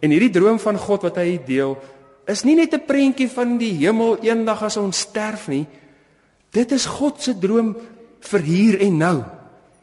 En 0.00 0.10
hierdie 0.10 0.30
droom 0.30 0.58
van 0.58 0.78
God 0.78 1.02
wat 1.02 1.16
hy 1.16 1.40
deel, 1.46 1.76
is 2.26 2.44
nie 2.44 2.56
net 2.56 2.74
'n 2.74 2.86
prentjie 2.86 3.28
van 3.28 3.58
die 3.58 3.72
hemel 3.72 4.18
eendag 4.22 4.62
as 4.62 4.76
ons 4.76 4.98
sterf 4.98 5.48
nie. 5.48 5.66
Dit 6.50 6.72
is 6.72 6.86
God 6.86 7.22
se 7.22 7.38
droom 7.38 7.76
vir 8.20 8.40
hier 8.40 8.80
en 8.80 8.96
nou. 8.96 9.24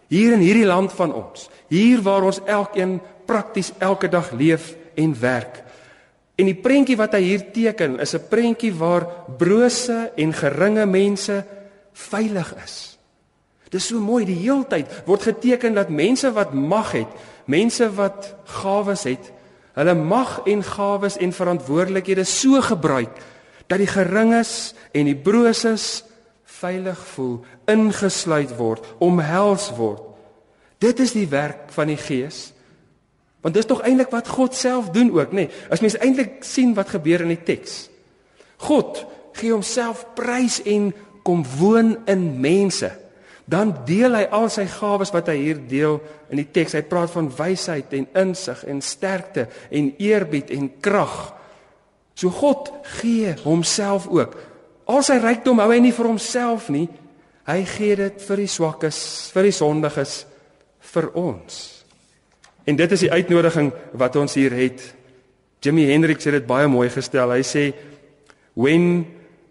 Hier 0.07 0.33
in 0.33 0.39
hierdie 0.39 0.65
land 0.65 0.91
van 0.91 1.13
ons. 1.13 1.49
Hier 1.69 2.01
waar 2.01 2.23
ons 2.23 2.41
elkeen 2.45 3.01
prakties 3.25 3.71
elke 3.79 4.09
dag 4.09 4.31
leef 4.31 4.75
en 4.95 5.19
werk. 5.19 5.63
En 6.35 6.45
die 6.45 6.57
prentjie 6.57 6.97
wat 6.97 7.13
hy 7.13 7.21
hier 7.21 7.51
teken 7.53 7.99
is 7.99 8.13
'n 8.13 8.27
prentjie 8.29 8.73
waar 8.73 9.07
brose 9.37 10.11
en 10.15 10.33
geringe 10.33 10.85
mense 10.85 11.45
veilig 11.93 12.55
is. 12.63 12.97
Dis 13.69 13.87
so 13.87 13.99
mooi 13.99 14.25
die 14.25 14.37
heeltyd 14.37 14.87
word 15.05 15.21
geteken 15.21 15.73
dat 15.73 15.89
mense 15.89 16.31
wat 16.31 16.53
mag 16.53 16.91
het, 16.91 17.07
mense 17.45 17.89
wat 17.95 18.35
gawes 18.45 19.03
het, 19.03 19.31
hulle 19.73 19.95
mag 19.97 20.41
en 20.49 20.63
gawes 20.63 21.17
en 21.17 21.33
verantwoordelikhede 21.33 22.25
so 22.29 22.61
gebruik 22.61 23.21
dat 23.67 23.81
die 23.81 23.89
geringes 23.89 24.73
en 24.93 25.07
die 25.09 25.17
broses 25.17 26.03
veilig 26.63 26.99
voel, 27.15 27.37
ingesluit 27.67 28.51
word, 28.57 28.85
omhels 29.03 29.69
word. 29.77 30.03
Dit 30.83 30.99
is 31.03 31.15
die 31.15 31.27
werk 31.31 31.71
van 31.75 31.89
die 31.91 31.99
Gees. 31.99 32.51
Want 33.43 33.57
dis 33.57 33.67
tog 33.67 33.81
eintlik 33.83 34.11
wat 34.13 34.29
God 34.31 34.55
self 34.55 34.91
doen 34.95 35.11
ook, 35.11 35.33
nê? 35.35 35.47
Nee, 35.47 35.63
as 35.71 35.83
mens 35.83 35.97
eintlik 35.99 36.43
sien 36.47 36.71
wat 36.77 36.93
gebeur 36.95 37.25
in 37.25 37.33
die 37.33 37.43
teks. 37.43 37.87
God 38.63 39.03
gee 39.35 39.51
homself 39.51 40.05
prys 40.15 40.61
en 40.69 40.91
kom 41.27 41.43
woon 41.57 41.97
in 42.07 42.27
mense, 42.43 42.91
dan 43.49 43.73
deel 43.87 44.15
hy 44.15 44.23
al 44.31 44.47
sy 44.51 44.63
gawes 44.71 45.11
wat 45.11 45.27
hy 45.31 45.35
hier 45.39 45.59
deel 45.67 45.97
in 46.33 46.41
die 46.41 46.49
teks. 46.49 46.73
Hy 46.77 46.83
praat 46.89 47.13
van 47.13 47.29
wysheid 47.37 47.93
en 47.93 48.09
insig 48.23 48.63
en 48.69 48.81
sterkte 48.81 49.47
en 49.69 49.91
eerbied 50.01 50.51
en 50.55 50.71
krag. 50.83 51.17
So 52.17 52.33
God 52.33 52.71
gee 52.99 53.35
homself 53.45 54.09
ook. 54.09 54.35
Al 54.89 55.05
sy 55.05 55.19
rykdom 55.21 55.61
hou 55.63 55.69
hy 55.71 55.79
nie 55.83 55.93
vir 55.95 56.09
homself 56.09 56.67
nie. 56.73 56.87
Hy 57.47 57.59
gee 57.67 57.95
dit 57.99 58.21
vir 58.23 58.39
die 58.39 58.49
swakkes, 58.49 58.97
vir 59.35 59.49
die 59.49 59.55
sondiges, 59.55 60.23
vir 60.93 61.09
ons. 61.19 61.61
En 62.63 62.77
dit 62.79 62.93
is 62.95 63.03
die 63.03 63.11
uitnodiging 63.11 63.73
wat 63.99 64.15
ons 64.19 64.37
hier 64.39 64.53
het. 64.55 64.83
Jimmy 65.63 65.89
Hendricks 65.91 66.27
het 66.27 66.37
dit 66.37 66.47
baie 66.47 66.69
mooi 66.71 66.87
gestel. 66.91 67.31
Hy 67.35 67.43
sê 67.43 67.65
when 68.55 69.05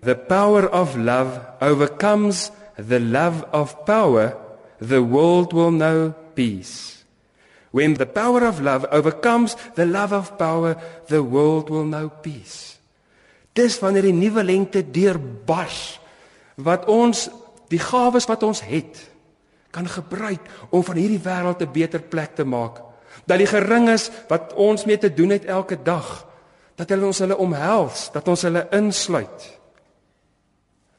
the 0.05 0.17
power 0.17 0.69
of 0.73 0.97
love 0.97 1.41
overcomes 1.61 2.51
the 2.77 3.01
love 3.01 3.45
of 3.53 3.77
power, 3.85 4.33
the 4.81 5.03
world 5.03 5.53
will 5.53 5.71
know 5.71 6.15
peace. 6.35 7.05
When 7.73 7.95
the 7.95 8.07
power 8.07 8.45
of 8.47 8.61
love 8.61 8.87
overcomes 8.93 9.57
the 9.75 9.87
love 9.87 10.13
of 10.13 10.37
power, 10.37 10.77
the 11.09 11.23
world 11.25 11.71
will 11.71 11.89
know 11.89 12.09
peace. 12.09 12.77
Dis 13.53 13.79
wanneer 13.81 14.09
die 14.09 14.17
nuwe 14.17 14.45
lengte 14.45 14.83
deurbars 14.85 16.01
wat 16.61 16.85
ons 16.89 17.29
die 17.73 17.81
gawes 17.81 18.29
wat 18.29 18.45
ons 18.45 18.61
het 18.65 19.01
kan 19.73 19.89
gebruik 19.89 20.45
om 20.69 20.85
van 20.85 21.01
hierdie 21.01 21.21
wêreld 21.25 21.65
'n 21.65 21.73
beter 21.73 22.03
plek 22.05 22.37
te 22.37 22.45
maak. 22.45 22.85
Dat 23.27 23.39
die 23.39 23.49
geringes 23.49 24.11
wat 24.29 24.53
ons 24.53 24.85
mee 24.85 24.99
te 24.99 25.15
doen 25.15 25.31
het 25.31 25.45
elke 25.45 25.83
dag, 25.83 26.27
dat 26.77 26.89
hulle 26.89 27.07
ons 27.07 27.19
hulle 27.19 27.37
omhels, 27.37 28.11
dat 28.13 28.29
ons 28.29 28.43
hulle 28.43 28.67
insluit. 28.71 29.59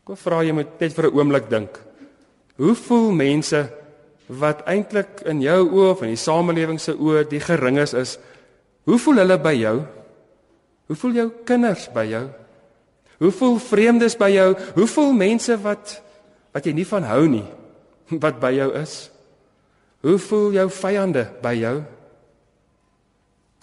Ek 0.02 0.08
wil 0.08 0.16
vra 0.16 0.44
jy 0.44 0.52
moet 0.52 0.80
net 0.80 0.94
vir 0.94 1.06
'n 1.06 1.16
oomblik 1.16 1.50
dink. 1.50 1.80
Hoe 2.56 2.76
voel 2.76 3.12
mense 3.12 3.70
wat 4.28 4.64
eintlik 4.70 5.24
in 5.30 5.42
jou 5.44 5.60
oë 5.68 5.90
of 5.92 6.04
in 6.06 6.14
die 6.14 6.20
samelewing 6.20 6.80
se 6.82 6.96
oë 6.96 7.26
die 7.30 7.42
geringes 7.44 7.96
is? 7.98 8.16
Hoe 8.88 9.00
voel 9.00 9.24
hulle 9.24 9.38
by 9.42 9.54
jou? 9.58 9.76
Hoe 10.92 11.00
voel 11.00 11.20
jou 11.20 11.28
kinders 11.48 11.90
by 11.96 12.06
jou? 12.12 12.24
Hoe 13.24 13.32
voel 13.32 13.58
vreemdes 13.64 14.18
by 14.20 14.30
jou? 14.34 14.50
Hoe 14.76 14.88
voel 14.88 15.14
mense 15.18 15.58
wat 15.64 16.00
wat 16.54 16.68
jy 16.70 16.76
nie 16.78 16.86
van 16.86 17.08
hou 17.10 17.24
nie 17.26 17.48
wat 18.24 18.40
by 18.42 18.54
jou 18.54 18.70
is? 18.78 19.10
Hoe 20.06 20.20
voel 20.22 20.52
jou 20.60 20.70
vyande 20.70 21.28
by 21.42 21.56
jou? 21.58 21.78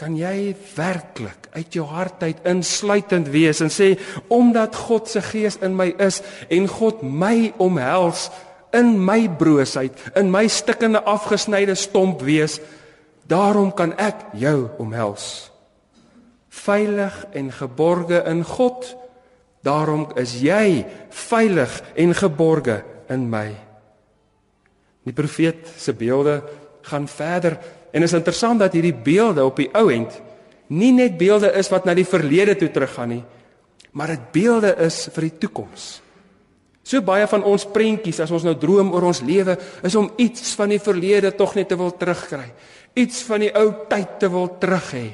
kan 0.01 0.17
jy 0.17 0.55
werklik 0.77 1.51
uit 1.53 1.75
jou 1.77 1.85
hart 1.91 2.23
uit 2.25 2.39
insluitend 2.49 3.29
wees 3.33 3.61
en 3.61 3.73
sê 3.73 3.93
omdat 4.33 4.77
God 4.89 5.11
se 5.13 5.21
gees 5.25 5.59
in 5.61 5.77
my 5.77 5.91
is 6.01 6.23
en 6.49 6.69
God 6.71 7.03
my 7.05 7.51
omhels 7.61 8.31
in 8.77 8.97
my 9.05 9.29
broosheid 9.29 9.99
in 10.19 10.31
my 10.33 10.47
stikkende 10.49 11.03
afgesnyde 11.03 11.75
stomp 11.75 12.23
wees 12.27 12.59
daarom 13.31 13.73
kan 13.75 13.95
ek 13.99 14.31
jou 14.39 14.69
omhels 14.83 15.51
veilig 16.49 17.25
en 17.33 17.53
geborge 17.55 18.23
in 18.31 18.45
God 18.45 18.95
daarom 19.67 20.09
is 20.21 20.39
jy 20.43 20.87
veilig 21.11 21.81
en 21.95 22.15
geborge 22.15 22.81
in 23.11 23.29
my 23.31 23.49
die 25.07 25.17
profeet 25.17 25.69
se 25.79 25.95
beelde 25.97 26.41
gaan 26.87 27.07
verder 27.09 27.59
En 27.91 28.03
is 28.03 28.15
interessant 28.15 28.61
dat 28.61 28.73
hierdie 28.73 28.95
beelde 28.95 29.45
op 29.45 29.59
die 29.59 29.71
ou 29.75 29.89
end 29.93 30.15
nie 30.71 30.93
net 30.95 31.17
beelde 31.19 31.51
is 31.59 31.69
wat 31.73 31.87
na 31.87 31.97
die 31.99 32.07
verlede 32.07 32.55
toe 32.59 32.71
teruggaan 32.71 33.11
nie, 33.17 33.25
maar 33.91 34.13
dit 34.15 34.29
beelde 34.37 34.71
is 34.87 35.09
vir 35.11 35.27
die 35.27 35.39
toekoms. 35.43 35.87
So 36.91 36.99
baie 37.07 37.27
van 37.31 37.45
ons 37.47 37.69
prentjies 37.71 38.19
as 38.25 38.33
ons 38.35 38.43
nou 38.43 38.57
droom 38.59 38.89
oor 38.97 39.05
ons 39.13 39.23
lewe 39.23 39.55
is 39.87 39.95
om 39.95 40.09
iets 40.19 40.57
van 40.59 40.73
die 40.73 40.81
verlede 40.83 41.31
tog 41.39 41.55
net 41.55 41.71
te 41.71 41.79
wil 41.79 41.93
terugkry. 41.95 42.49
Iets 42.99 43.23
van 43.29 43.45
die 43.45 43.53
ou 43.55 43.69
tyd 43.93 44.17
te 44.19 44.31
wil 44.33 44.49
terug 44.59 44.89
hê. 44.97 45.07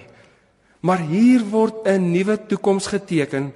Maar 0.81 1.05
hier 1.05 1.45
word 1.45 1.85
'n 1.85 2.13
nuwe 2.13 2.37
toekoms 2.49 2.87
geteken 2.87 3.53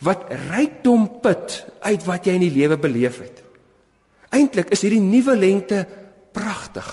wat 0.00 0.24
rykdom 0.48 1.20
put 1.20 1.66
uit 1.80 2.04
wat 2.06 2.24
jy 2.24 2.32
in 2.32 2.46
die 2.48 2.56
lewe 2.56 2.78
beleef 2.78 3.20
het. 3.20 3.42
Eintlik 4.32 4.70
is 4.72 4.80
hierdie 4.80 5.04
nuwe 5.04 5.36
lengte 5.36 5.86
pragtig. 6.32 6.88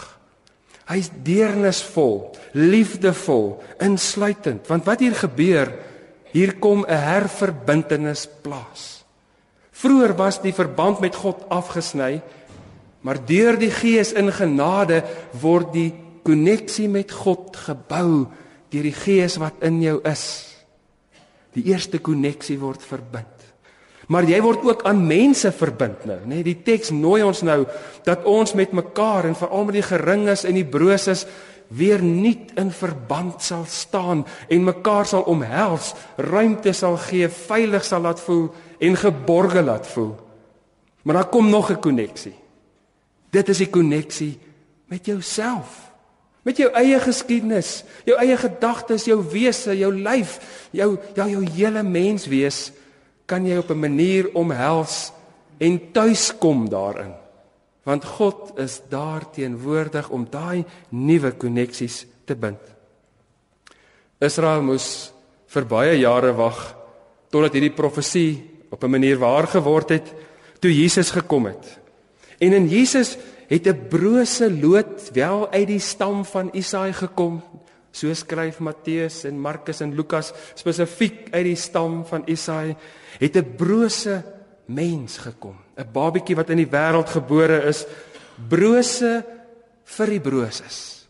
Hy's 0.89 1.09
deernisvol, 1.23 2.35
liefdevol, 2.51 3.63
insluitend. 3.79 4.67
Want 4.67 4.85
wat 4.85 4.99
hier 4.99 5.15
gebeur, 5.15 5.71
hier 6.33 6.59
kom 6.59 6.83
'n 6.83 6.91
herverbintenis 6.91 8.27
plaas. 8.41 8.98
Vroer 9.79 10.11
was 10.19 10.41
die 10.43 10.51
verband 10.55 10.99
met 10.99 11.15
God 11.15 11.45
afgesny, 11.53 12.19
maar 13.05 13.21
deur 13.23 13.55
die 13.59 13.71
Gees 13.71 14.11
in 14.11 14.27
genade 14.35 15.05
word 15.39 15.71
die 15.71 15.93
koneksie 16.27 16.89
met 16.91 17.13
God 17.15 17.55
gebou 17.55 18.27
deur 18.69 18.85
die 18.85 18.95
Gees 18.95 19.39
wat 19.39 19.63
in 19.65 19.79
jou 19.81 19.97
is. 20.03 20.25
Die 21.55 21.69
eerste 21.71 22.01
koneksie 22.03 22.59
word 22.59 22.83
verbind. 22.83 23.39
Maar 24.09 24.25
jy 24.25 24.39
word 24.41 24.65
ook 24.65 24.83
aan 24.89 25.03
mense 25.05 25.51
verbind 25.53 26.03
nou, 26.09 26.17
nê? 26.25 26.39
Nee, 26.39 26.45
die 26.49 26.57
teks 26.65 26.89
nooi 26.91 27.21
ons 27.23 27.43
nou 27.45 27.61
dat 28.07 28.25
ons 28.27 28.55
met 28.57 28.73
mekaar 28.73 29.29
en 29.29 29.37
veral 29.37 29.67
met 29.69 29.77
die 29.77 29.85
geringes 29.85 30.47
en 30.49 30.57
die 30.57 30.65
broses 30.65 31.27
weer 31.69 32.01
nuut 32.01 32.55
in 32.57 32.71
verband 32.73 33.43
sal 33.45 33.67
staan 33.69 34.23
en 34.49 34.65
mekaar 34.65 35.05
sal 35.05 35.27
omhels, 35.29 35.93
ruimte 36.17 36.73
sal 36.73 36.97
gee, 37.05 37.29
veilig 37.29 37.85
sal 37.85 38.01
laat 38.07 38.19
voel 38.25 38.49
en 38.79 38.95
geborge 38.95 39.61
laat 39.61 39.87
voel. 39.87 40.15
Maar 41.01 41.15
daar 41.15 41.29
kom 41.29 41.49
nog 41.49 41.71
'n 41.71 41.79
koneksie. 41.79 42.35
Dit 43.29 43.49
is 43.49 43.57
die 43.57 43.69
koneksie 43.69 44.39
met 44.85 45.05
jouself. 45.05 45.91
Met 46.41 46.57
jou 46.57 46.71
eie 46.73 46.99
geskiedenis, 46.99 47.83
jou 48.05 48.17
eie 48.17 48.37
gedagtes, 48.37 49.05
jou 49.05 49.23
wese, 49.31 49.77
jou 49.77 49.93
lyf, 49.93 50.39
jou 50.71 50.97
ja 51.15 51.27
jou 51.27 51.43
hele 51.49 51.83
mens 51.83 52.27
wees 52.27 52.71
kan 53.25 53.45
jy 53.45 53.57
op 53.57 53.69
'n 53.69 53.79
manier 53.79 54.29
omhels 54.33 55.11
en 55.57 55.91
tuiskom 55.91 56.69
daarin. 56.69 57.13
Want 57.83 58.05
God 58.05 58.57
is 58.57 58.81
daar 58.89 59.29
teenwoordig 59.29 60.09
om 60.09 60.27
daai 60.29 60.65
nuwe 60.89 61.31
koneksies 61.31 62.05
te 62.25 62.35
bind. 62.35 62.61
Israel 64.19 64.61
moes 64.61 65.11
vir 65.47 65.65
baie 65.65 65.99
jare 65.99 66.33
wag 66.33 66.75
totdat 67.29 67.53
hierdie 67.53 67.75
profesie 67.75 68.58
op 68.69 68.83
'n 68.83 68.89
manier 68.89 69.17
waar 69.17 69.47
geword 69.47 69.89
het 69.89 70.13
toe 70.59 70.81
Jesus 70.81 71.11
gekom 71.11 71.45
het. 71.45 71.79
En 72.37 72.53
in 72.53 72.67
Jesus 72.67 73.17
het 73.47 73.67
'n 73.67 73.87
brose 73.87 74.51
loot 74.51 75.09
wel 75.13 75.51
uit 75.51 75.67
die 75.67 75.79
stam 75.79 76.25
van 76.25 76.49
Isaai 76.51 76.93
gekom. 76.93 77.41
So 77.91 78.13
skryf 78.13 78.59
Matteus 78.59 79.23
en 79.23 79.39
Markus 79.39 79.79
en 79.79 79.95
Lukas 79.95 80.33
spesifiek 80.53 81.27
uit 81.31 81.43
die 81.43 81.55
stam 81.55 82.05
van 82.05 82.21
Isaai 82.25 82.75
het 83.19 83.35
'n 83.35 83.55
brose 83.55 84.23
mens 84.65 85.17
gekom, 85.17 85.55
'n 85.77 85.91
babatjie 85.91 86.35
wat 86.35 86.49
in 86.49 86.57
die 86.57 86.69
wêreld 86.69 87.09
gebore 87.09 87.63
is, 87.63 87.85
brose 88.49 89.25
vir 89.83 90.07
die 90.07 90.19
broses. 90.19 91.07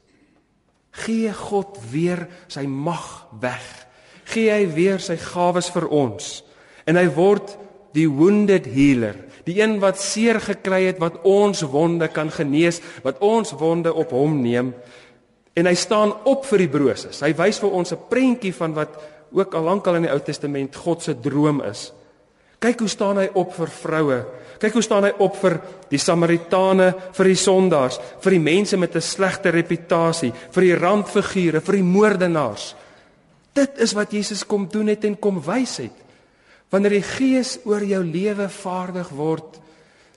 Gee 0.92 1.34
God 1.34 1.78
weer 1.92 2.28
sy 2.48 2.62
mag 2.62 3.28
weg. 3.40 3.88
Gee 4.24 4.52
hy 4.52 4.74
weer 4.74 5.00
sy 5.00 5.18
gawes 5.18 5.70
vir 5.70 5.88
ons 5.88 6.44
en 6.90 6.98
hy 6.98 7.06
word 7.14 7.54
die 7.94 8.08
wounded 8.10 8.66
healer, 8.70 9.18
die 9.46 9.60
een 9.62 9.78
wat 9.82 10.02
seer 10.02 10.40
gekry 10.42 10.84
het 10.88 11.00
wat 11.02 11.22
ons 11.28 11.62
wonde 11.70 12.10
kan 12.14 12.32
genees, 12.34 12.82
wat 13.06 13.22
ons 13.26 13.54
wonde 13.58 13.94
op 13.94 14.14
hom 14.14 14.40
neem. 14.42 14.74
En 15.58 15.70
hy 15.70 15.76
staan 15.78 16.14
op 16.30 16.46
vir 16.50 16.66
die 16.66 16.72
broses. 16.72 17.22
Hy 17.26 17.32
wys 17.38 17.60
vir 17.62 17.72
ons 17.74 17.92
'n 17.94 18.08
prentjie 18.10 18.54
van 18.54 18.74
wat 18.74 19.00
ook 19.32 19.54
al 19.54 19.64
lankal 19.64 19.96
in 19.96 20.04
die 20.04 20.12
Ou 20.12 20.20
Testament 20.20 20.76
God 20.76 21.02
se 21.02 21.14
droom 21.14 21.62
is. 21.62 21.92
Kyk 22.60 22.80
hoe 22.80 22.90
staan 22.90 23.18
hy 23.18 23.30
op 23.34 23.54
vir 23.54 23.68
vroue. 23.68 24.26
Kyk 24.60 24.74
hoe 24.74 24.84
staan 24.84 25.04
hy 25.04 25.14
op 25.24 25.36
vir 25.36 25.62
die 25.90 25.98
Samaritane, 25.98 26.94
vir 27.14 27.26
die 27.26 27.36
sondaars, 27.36 28.00
vir 28.20 28.32
die 28.32 28.40
mense 28.40 28.78
met 28.78 28.96
'n 28.96 29.02
slegte 29.02 29.50
reputasie, 29.50 30.34
vir 30.52 30.62
die 30.62 30.76
randfigure, 30.76 31.62
vir 31.62 31.76
die 31.76 31.84
moordenaars. 31.84 32.76
Dit 33.54 33.80
is 33.80 33.94
wat 33.94 34.12
Jesus 34.12 34.46
kom 34.46 34.68
doen 34.68 34.88
het 34.88 35.06
en 35.06 35.20
kom 35.20 35.42
wys 35.42 35.78
het. 35.78 36.09
Wanneer 36.70 37.00
die 37.00 37.06
Gees 37.06 37.58
oor 37.66 37.84
jou 37.84 38.04
lewe 38.06 38.50
vaardig 38.50 39.10
word, 39.10 39.60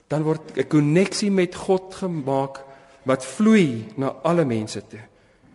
dan 0.07 0.23
word 0.23 0.57
'n 0.57 0.67
koneksie 0.67 1.31
met 1.31 1.55
God 1.55 1.93
gemaak 1.95 2.61
wat 3.03 3.25
vloei 3.25 3.85
na 3.97 4.13
alle 4.23 4.45
mense 4.45 4.81
toe. 4.87 5.01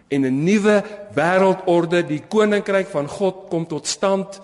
En 0.09 0.25
'n 0.25 0.45
nuwe 0.45 0.83
wêreldorde, 1.15 2.07
die 2.07 2.23
koninkryk 2.29 2.89
van 2.89 3.09
God 3.09 3.49
kom 3.49 3.67
tot 3.67 3.87
stand 3.87 4.41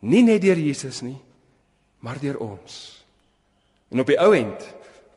nie 0.00 0.22
net 0.22 0.42
deur 0.42 0.58
Jesus 0.58 1.00
nie, 1.00 1.18
maar 1.98 2.18
deur 2.20 2.38
ons. 2.38 3.04
En 3.90 4.00
op 4.00 4.06
die 4.06 4.20
ou 4.20 4.34
end 4.36 4.74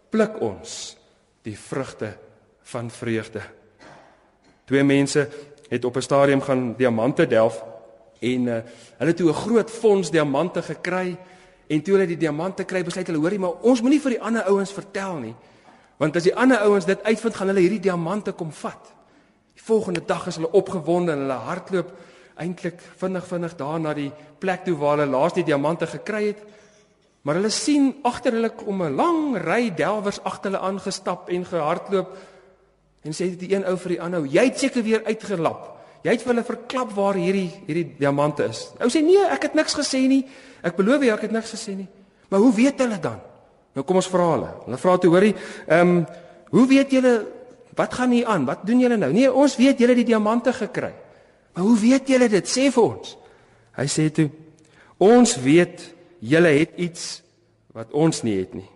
pluk 0.09 0.39
ons 0.41 0.97
die 1.43 1.57
vrugte 1.57 2.17
van 2.61 2.89
vreugde. 2.89 3.41
Twee 4.65 4.83
mense 4.83 5.29
het 5.69 5.85
op 5.85 5.95
'n 5.95 6.01
stadium 6.01 6.41
gaan 6.41 6.75
diamante 6.77 7.27
delf 7.27 7.63
en 8.21 8.47
uh, 8.47 8.61
hulle 8.97 9.11
het 9.11 9.17
toe 9.17 9.29
'n 9.29 9.41
groot 9.45 9.71
fonds 9.71 10.11
diamante 10.11 10.61
gekry 10.61 11.17
En 11.71 11.79
toe 11.79 11.95
hulle 11.95 12.09
die 12.09 12.19
diamante 12.19 12.65
kry, 12.67 12.81
besluit 12.83 13.07
hulle, 13.07 13.21
hoorie, 13.23 13.39
maar 13.39 13.61
ons 13.67 13.81
moenie 13.83 14.01
vir 14.03 14.17
die 14.17 14.23
ander 14.27 14.47
ouens 14.51 14.73
vertel 14.75 15.21
nie. 15.21 15.35
Want 16.01 16.17
as 16.19 16.25
die 16.27 16.33
ander 16.35 16.59
ouens 16.67 16.87
dit 16.89 17.03
uitvind, 17.05 17.37
gaan 17.37 17.51
hulle 17.53 17.63
hierdie 17.63 17.83
diamante 17.85 18.33
kom 18.35 18.51
vat. 18.57 18.89
Die 19.55 19.63
volgende 19.63 20.01
dag 20.07 20.25
is 20.27 20.39
hulle 20.39 20.51
opgewonde 20.57 21.13
en 21.15 21.23
hulle 21.23 21.37
hardloop 21.47 21.93
eintlik 22.41 22.79
vinnig 22.97 23.27
vinnig 23.27 23.55
daar 23.59 23.79
na 23.79 23.93
die 23.93 24.09
plek 24.41 24.65
toe 24.65 24.75
waar 24.79 24.97
hulle 24.97 25.13
laas 25.13 25.35
die 25.37 25.45
diamante 25.47 25.87
gekry 25.87 26.31
het. 26.31 26.41
Maar 27.21 27.37
hulle 27.37 27.51
sien 27.53 27.91
agter 28.07 28.35
hulle 28.35 28.49
kom 28.57 28.81
'n 28.83 28.95
lang 28.95 29.37
ry 29.37 29.69
delwers 29.69 30.23
agter 30.23 30.51
hulle 30.51 30.63
aangestap 30.65 31.29
en 31.29 31.45
gehardloop 31.45 32.17
en 33.03 33.11
sê 33.11 33.29
dit 33.29 33.39
die 33.39 33.55
een 33.55 33.65
ou 33.65 33.77
vir 33.77 33.89
die 33.89 34.01
ander, 34.01 34.25
"Jy 34.25 34.43
het 34.43 34.59
seker 34.59 34.83
weer 34.83 35.05
uitgelap. 35.05 35.80
Jy 36.03 36.15
het 36.15 36.23
vir 36.23 36.33
hulle 36.33 36.45
verklap 36.45 36.93
waar 36.97 37.19
hierdie 37.19 37.49
hierdie 37.67 37.95
diamante 37.99 38.43
is." 38.49 38.71
Ou 38.79 38.89
sê, 38.89 39.03
"Nee, 39.03 39.25
ek 39.29 39.43
het 39.43 39.53
niks 39.53 39.75
gesê 39.75 40.07
nie. 40.07 40.25
Ek 40.63 40.75
beloof 40.75 41.03
jou, 41.03 41.13
ek 41.13 41.21
het 41.21 41.31
niks 41.31 41.51
gesê 41.51 41.75
nie." 41.75 41.87
Maar 42.29 42.39
hoe 42.39 42.53
weet 42.53 42.79
hulle 42.79 42.99
dan? 42.99 43.19
Nou 43.73 43.85
kom 43.85 43.95
ons 43.95 44.07
vra 44.07 44.31
hulle. 44.31 44.49
Hulle 44.65 44.77
vra 44.77 44.97
toe, 44.97 45.11
"Hoorie, 45.11 45.35
ehm, 45.67 45.87
um, 45.87 46.05
hoe 46.49 46.67
weet 46.67 46.91
julle 46.91 47.25
wat 47.75 47.93
gaan 47.93 48.11
hier 48.11 48.25
aan? 48.25 48.45
Wat 48.45 48.65
doen 48.65 48.79
julle 48.79 48.97
nou?" 48.97 49.11
"Nee, 49.11 49.33
ons 49.33 49.55
weet 49.55 49.77
julle 49.77 49.95
het 49.95 50.05
die 50.05 50.13
diamante 50.13 50.53
gekry." 50.53 50.93
"Maar 51.53 51.63
hoe 51.63 51.79
weet 51.79 52.07
julle 52.07 52.29
dit? 52.29 52.47
Sê 52.47 52.71
vir 52.71 52.83
ons." 52.83 53.17
Hy 53.71 53.85
sê 53.85 54.11
toe, 54.11 54.29
"Ons 54.97 55.35
weet 55.35 55.93
julle 56.19 56.47
het 56.47 56.71
iets 56.75 57.21
wat 57.75 57.91
ons 57.91 58.23
nie 58.23 58.37
het 58.39 58.53
nie. 58.53 58.67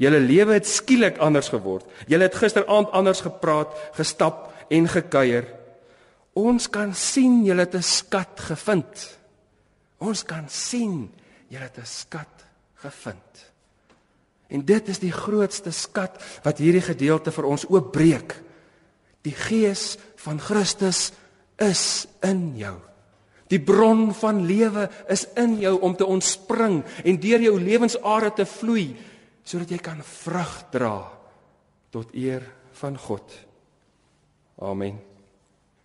Julle 0.00 0.18
lewe 0.20 0.58
het 0.58 0.66
skielik 0.66 1.20
anders 1.22 1.48
geword. 1.52 1.86
Julle 2.10 2.26
het 2.26 2.38
gisteraand 2.38 2.90
anders 2.96 3.22
gepraat, 3.24 3.74
gestap 3.94 4.50
en 4.74 4.88
gekuier. 4.90 5.46
Ons 6.34 6.66
kan 6.70 6.94
sien 6.94 7.44
julle 7.46 7.62
het 7.62 7.74
'n 7.74 7.82
skat 7.82 8.40
gevind. 8.40 9.18
Ons 9.98 10.24
kan 10.24 10.48
sien 10.48 11.10
julle 11.48 11.64
het 11.64 11.78
'n 11.78 11.86
skat 11.86 12.44
gevind. 12.74 13.52
En 14.48 14.64
dit 14.64 14.88
is 14.88 14.98
die 14.98 15.12
grootste 15.12 15.70
skat 15.70 16.22
wat 16.42 16.58
hierdie 16.58 16.84
gedeelte 16.84 17.32
vir 17.32 17.44
ons 17.44 17.66
oopbreek. 17.66 18.42
Die 19.22 19.34
gees 19.34 19.96
van 20.16 20.40
Christus 20.40 21.12
is 21.56 22.06
in 22.22 22.56
jou. 22.56 22.76
Die 23.48 23.60
bron 23.60 24.14
van 24.14 24.44
lewe 24.46 24.88
is 25.08 25.26
in 25.36 25.58
jou 25.60 25.78
om 25.80 25.96
te 25.96 26.06
ontspring 26.06 26.82
en 27.04 27.20
deur 27.20 27.40
jou 27.40 27.60
lewensare 27.60 28.32
te 28.32 28.46
vloei 28.48 28.96
sodat 29.44 29.70
jy 29.70 29.78
kan 29.78 30.00
vrug 30.02 30.54
dra 30.72 31.12
tot 31.90 32.14
eer 32.16 32.42
van 32.80 32.98
God. 32.98 33.34
Amen. 34.58 35.13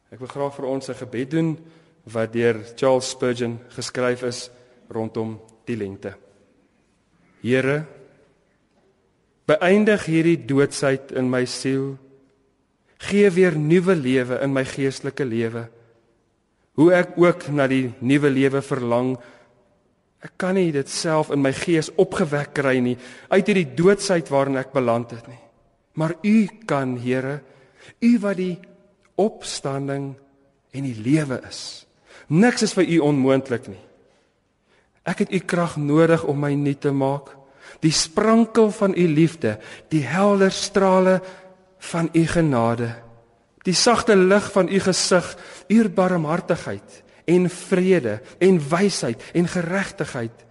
Ek 0.10 0.19
wil 0.19 0.28
graag 0.28 0.56
vir 0.56 0.65
ons 0.65 0.89
'n 0.89 1.02
gebed 1.06 1.32
doen 1.32 1.58
wat 2.04 2.34
deur 2.34 2.63
Charles 2.76 3.10
Spurgeon 3.10 3.60
geskryf 3.69 4.24
is 4.24 4.50
rondom 4.89 5.39
die 5.65 5.76
lente. 5.76 6.15
Here, 7.41 7.86
beëindig 9.45 10.06
hierdie 10.06 10.45
doodsheid 10.45 11.12
in 11.12 11.30
my 11.30 11.45
siel. 11.45 11.98
Gee 12.98 13.30
weer 13.30 13.58
nuwe 13.58 13.95
lewe 13.95 14.41
in 14.41 14.54
my 14.54 14.65
geestelike 14.65 15.26
lewe 15.26 15.69
hoe 16.80 16.93
ek 16.95 17.17
ook 17.19 17.50
na 17.52 17.67
die 17.67 17.89
nuwe 18.00 18.32
lewe 18.32 18.62
verlang. 18.63 19.17
Ek 20.24 20.38
kan 20.39 20.56
nie 20.56 20.72
dit 20.72 20.88
self 20.91 21.32
in 21.36 21.41
my 21.43 21.52
gees 21.56 21.91
opgewek 22.00 22.54
kry 22.56 22.78
nie 22.84 22.95
uit 23.32 23.52
hierdie 23.52 23.67
doodsheid 23.76 24.32
waarin 24.32 24.60
ek 24.60 24.72
beland 24.76 25.12
het 25.12 25.28
nie. 25.28 25.39
Maar 26.00 26.15
U 26.24 26.38
kan, 26.67 26.95
Here, 27.04 27.41
U 28.00 28.12
wat 28.24 28.39
die 28.39 28.56
opstanding 29.19 30.13
en 30.71 30.88
die 30.88 30.95
lewe 30.95 31.41
is. 31.49 31.86
Niks 32.29 32.63
is 32.65 32.75
vir 32.77 32.88
U 32.95 32.97
onmoontlik 33.10 33.67
nie. 33.67 33.84
Ek 35.03 35.25
het 35.25 35.34
U 35.34 35.39
krag 35.39 35.75
nodig 35.82 36.23
om 36.23 36.39
my 36.39 36.53
nuut 36.55 36.82
te 36.82 36.93
maak. 36.93 37.34
Die 37.84 37.93
sprankel 37.93 38.71
van 38.75 38.95
U 38.97 39.05
liefde, 39.08 39.58
die 39.89 40.05
helder 40.05 40.53
strale 40.53 41.19
van 41.91 42.10
U 42.13 42.25
genade 42.27 42.93
die 43.69 43.75
sagte 43.75 44.15
lig 44.15 44.51
van 44.51 44.69
u 44.69 44.79
gesig, 44.79 45.38
u 45.67 45.89
barmhartigheid 45.89 47.03
en 47.29 47.49
vrede 47.49 48.19
en 48.39 48.60
wysheid 48.69 49.23
en 49.34 49.47
geregtigheid. 49.47 50.45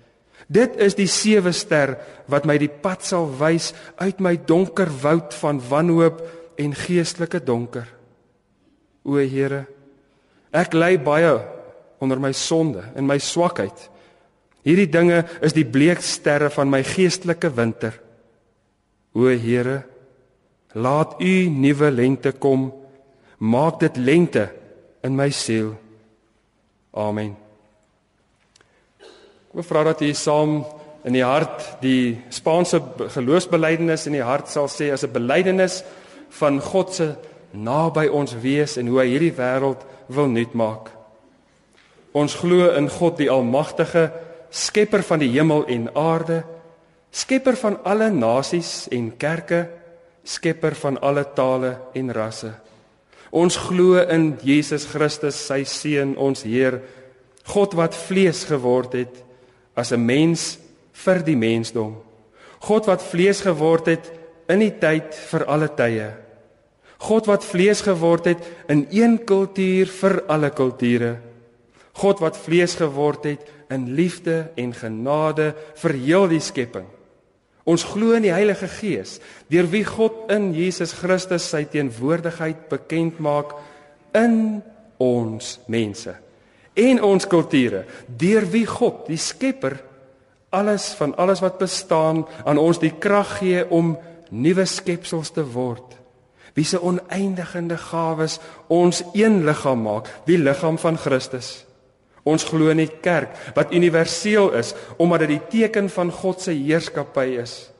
Dit 0.46 0.76
is 0.80 0.94
die 0.96 1.08
sewe 1.10 1.52
ster 1.52 1.96
wat 2.30 2.46
my 2.48 2.56
die 2.60 2.70
pad 2.70 3.04
sal 3.04 3.26
wys 3.40 3.72
uit 3.98 4.20
my 4.20 4.36
donker 4.38 4.88
woud 5.02 5.34
van 5.40 5.60
wanhoop 5.68 6.22
en 6.58 6.74
geestelike 6.74 7.42
donker. 7.44 7.88
O 9.08 9.16
Here, 9.16 9.64
ek 10.52 10.74
ly 10.76 10.96
baie 11.00 11.32
onder 12.04 12.20
my 12.20 12.34
sonde 12.36 12.84
en 12.94 13.08
my 13.08 13.16
swakheid. 13.22 13.88
Hierdie 14.66 14.90
dinge 14.92 15.22
is 15.44 15.54
die 15.56 15.64
bleek 15.64 16.02
sterre 16.04 16.50
van 16.52 16.68
my 16.68 16.82
geestelike 16.84 17.48
winter. 17.56 17.94
O 19.16 19.32
Here, 19.32 19.80
laat 20.76 21.16
u 21.24 21.48
nuwe 21.48 21.90
lente 21.94 22.34
kom 22.36 22.68
maak 23.38 23.80
dit 23.80 23.96
lente 23.96 24.48
in 25.06 25.16
my 25.16 25.30
siel. 25.32 25.72
Amen. 26.92 27.32
Ek 29.54 29.66
vra 29.66 29.86
dat 29.88 30.02
jy 30.04 30.12
saam 30.14 30.60
in 31.08 31.16
die 31.16 31.24
hart 31.24 31.80
die 31.80 32.18
Spaanse 32.34 32.80
geloofsbelijdenis 33.14 34.06
in 34.10 34.18
die 34.18 34.26
hart 34.26 34.50
sal 34.52 34.68
sê 34.68 34.90
as 34.92 35.04
'n 35.04 35.12
belydenis 35.12 35.82
van 36.40 36.60
God 36.60 36.92
se 36.92 37.16
naby 37.64 38.06
ons 38.08 38.34
wees 38.42 38.76
en 38.78 38.88
hoe 38.90 39.00
hy 39.02 39.08
hierdie 39.12 39.34
wêreld 39.36 39.82
wil 40.08 40.30
nuut 40.30 40.54
maak. 40.54 40.92
Ons 42.16 42.38
glo 42.40 42.70
in 42.76 42.88
God 42.90 43.18
die 43.20 43.30
almagtige 43.30 44.08
skepper 44.50 45.02
van 45.04 45.20
die 45.20 45.30
hemel 45.34 45.66
en 45.68 45.88
aarde, 45.96 46.42
skepper 47.12 47.56
van 47.60 47.78
alle 47.88 48.08
nasies 48.12 48.88
en 48.94 49.10
kerke, 49.20 49.66
skepper 50.24 50.76
van 50.78 50.98
alle 51.04 51.24
tale 51.36 51.74
en 51.96 52.12
rasse. 52.12 52.52
Ons 53.30 53.58
glo 53.60 54.00
in 54.00 54.32
Jesus 54.42 54.86
Christus, 54.88 55.36
sy 55.36 55.64
seun, 55.68 56.14
ons 56.16 56.46
Heer, 56.48 56.80
God 57.48 57.74
wat 57.76 57.96
vlees 57.96 58.44
geword 58.48 58.94
het 58.96 59.24
as 59.76 59.92
'n 59.92 60.04
mens 60.04 60.58
vir 60.92 61.22
die 61.22 61.36
mensdom. 61.36 61.96
God 62.60 62.86
wat 62.86 63.02
vlees 63.02 63.40
geword 63.40 63.86
het 63.86 64.12
in 64.48 64.60
die 64.60 64.74
tyd 64.80 65.14
vir 65.14 65.44
alle 65.44 65.68
tye. 65.68 66.27
God 66.98 67.28
wat 67.30 67.46
vlees 67.46 67.82
geword 67.86 68.26
het 68.26 68.44
in 68.68 68.86
een 68.90 69.18
kultuur 69.24 69.90
vir 70.00 70.22
alle 70.28 70.50
kulture. 70.50 71.16
God 71.98 72.22
wat 72.22 72.38
vlees 72.38 72.74
geword 72.78 73.26
het 73.26 73.46
in 73.70 73.88
liefde 73.94 74.48
en 74.58 74.74
genade 74.74 75.52
vir 75.82 75.94
heel 75.98 76.28
die 76.30 76.42
skepping. 76.42 76.86
Ons 77.68 77.84
glo 77.84 78.14
in 78.16 78.24
die 78.24 78.32
Heilige 78.32 78.68
Gees, 78.78 79.18
deur 79.52 79.68
wie 79.70 79.84
God 79.84 80.30
in 80.32 80.54
Jesus 80.56 80.94
Christus 80.96 81.50
sy 81.50 81.66
teenwoordigheid 81.68 82.64
bekend 82.70 83.20
maak 83.20 83.52
in 84.16 84.62
ons 84.98 85.58
mense 85.68 86.16
en 86.78 87.02
ons 87.02 87.26
kulture, 87.26 87.84
deur 88.06 88.46
wie 88.52 88.64
God, 88.68 89.06
die 89.10 89.18
Skepper, 89.18 89.78
alles 90.54 90.92
van 90.96 91.14
alles 91.20 91.42
wat 91.44 91.58
bestaan 91.60 92.22
aan 92.44 92.60
ons 92.60 92.80
die 92.80 92.94
krag 92.96 93.38
gee 93.42 93.64
om 93.74 93.96
nuwe 94.30 94.64
skepsels 94.68 95.32
te 95.34 95.44
word. 95.44 95.97
Wie 96.58 96.66
se 96.66 96.80
oneindige 96.82 97.76
gawes 97.78 98.40
ons 98.66 99.04
een 99.14 99.44
liggaam 99.46 99.84
maak, 99.86 100.08
die 100.26 100.38
liggaam 100.38 100.78
van 100.78 100.96
Christus. 100.98 101.64
Ons 102.26 102.44
glo 102.44 102.72
in 102.72 102.82
die 102.82 102.90
kerk 102.90 103.30
wat 103.54 103.70
universeel 103.72 104.50
is 104.58 104.74
omdat 104.98 105.22
dit 105.22 105.36
die 105.36 105.44
teken 105.52 105.86
van 105.88 106.10
God 106.10 106.42
se 106.42 106.52
heerskappy 106.56 107.38
is. 107.38 107.70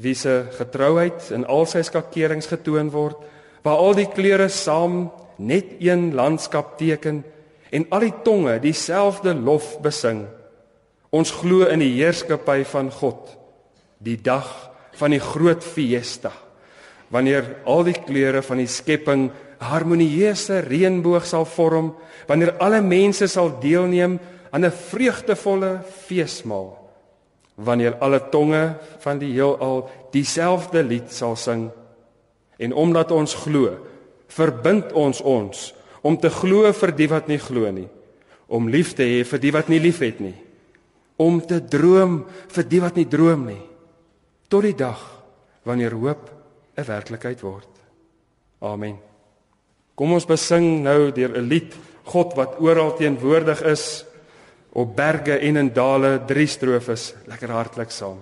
Wie 0.00 0.14
se 0.16 0.46
getrouheid 0.56 1.28
in 1.36 1.44
al 1.44 1.68
sy 1.68 1.82
skakerings 1.84 2.48
getoon 2.48 2.88
word, 2.94 3.18
waar 3.62 3.82
al 3.84 3.94
die 3.94 4.08
kleure 4.08 4.48
saam 4.48 5.10
net 5.36 5.76
een 5.84 6.14
landskap 6.16 6.78
teken 6.80 7.20
en 7.72 7.84
al 7.92 8.06
die 8.06 8.14
tonge 8.24 8.56
dieselfde 8.64 9.34
lof 9.36 9.76
besing. 9.84 10.24
Ons 11.12 11.34
glo 11.42 11.68
in 11.68 11.84
die 11.84 11.92
heerskappy 11.98 12.62
van 12.72 12.88
God, 12.88 13.36
die 14.00 14.16
dag 14.16 14.48
van 14.96 15.12
die 15.12 15.20
groot 15.20 15.60
fiesta, 15.64 16.32
wanneer 17.12 17.58
al 17.68 17.84
die 17.84 17.96
kleure 17.96 18.42
van 18.42 18.62
die 18.62 18.70
skepping 18.70 19.28
harmonieuse 19.62 20.62
reënboog 20.66 21.26
sal 21.28 21.44
vorm 21.46 21.92
wanneer 22.26 22.56
alle 22.62 22.80
mense 22.82 23.28
sal 23.30 23.52
deelneem 23.60 24.18
aan 24.50 24.64
'n 24.64 24.70
vreugdevolle 24.90 25.80
feesmaal 26.06 26.78
wanneer 27.56 27.94
alle 28.00 28.20
tonge 28.30 28.74
van 28.98 29.18
die 29.18 29.32
heelal 29.32 29.90
dieselfde 30.12 30.82
lied 30.82 31.12
sal 31.12 31.36
sing. 31.36 31.70
En 32.58 32.72
omdat 32.72 33.10
ons 33.10 33.34
glo 33.34 33.76
verbind 34.32 34.92
ons 34.92 35.20
ons 35.20 35.74
om 36.02 36.16
te 36.18 36.30
glo 36.30 36.72
vir 36.72 36.92
die 36.96 37.08
wat 37.08 37.28
nie 37.28 37.38
glo 37.38 37.70
nie 37.70 37.88
om 38.52 38.68
lief 38.68 38.94
te 38.96 39.04
hê 39.06 39.24
vir 39.24 39.40
die 39.42 39.52
wat 39.54 39.68
nie 39.68 39.80
liefhet 39.80 40.20
nie 40.20 40.34
om 41.22 41.40
te 41.40 41.60
droom 41.60 42.22
vir 42.48 42.64
die 42.68 42.80
wat 42.80 42.96
nie 42.96 43.08
droom 43.08 43.46
nie 43.46 43.60
tot 44.48 44.64
die 44.66 44.76
dag 44.76 45.00
wanneer 45.68 45.94
hoop 45.96 46.30
'n 46.76 46.84
werklikheid 46.84 47.40
word. 47.40 47.68
Amen. 48.60 48.98
Kom 49.94 50.12
ons 50.12 50.26
besing 50.26 50.82
nou 50.82 51.10
deur 51.12 51.36
'n 51.36 51.48
lied 51.48 51.74
God 52.04 52.34
wat 52.34 52.60
oral 52.60 52.96
teenwoordig 52.96 53.62
is 53.62 54.04
op 54.72 54.96
berge 54.96 55.38
en 55.38 55.56
in 55.56 55.72
dale 55.72 56.24
drie 56.26 56.46
strofes 56.46 57.14
lekker 57.26 57.50
hartlik 57.50 57.90
saam. 57.90 58.18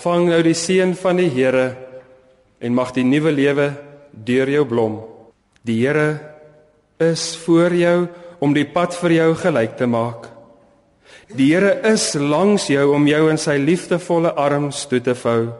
Ontvang 0.00 0.30
nou 0.30 0.40
die 0.40 0.56
seën 0.56 0.94
van 0.96 1.18
die 1.20 1.28
Here 1.28 1.74
en 2.64 2.72
mag 2.72 2.94
die 2.96 3.02
nuwe 3.04 3.34
lewe 3.36 3.66
deur 4.16 4.48
jou 4.48 4.62
blom. 4.64 4.94
Die 5.60 5.74
Here 5.82 6.14
is 6.96 7.34
voor 7.42 7.74
jou 7.76 8.06
om 8.40 8.54
die 8.56 8.64
pad 8.64 8.96
vir 8.96 9.12
jou 9.12 9.26
gelyk 9.42 9.74
te 9.76 9.84
maak. 9.84 10.30
Die 11.36 11.50
Here 11.52 11.74
is 11.84 12.14
langs 12.16 12.70
jou 12.72 12.94
om 12.94 13.04
jou 13.04 13.26
in 13.28 13.36
sy 13.36 13.58
liefdevolle 13.60 14.32
arms 14.40 14.86
toe 14.88 15.02
te 15.04 15.12
vou. 15.12 15.52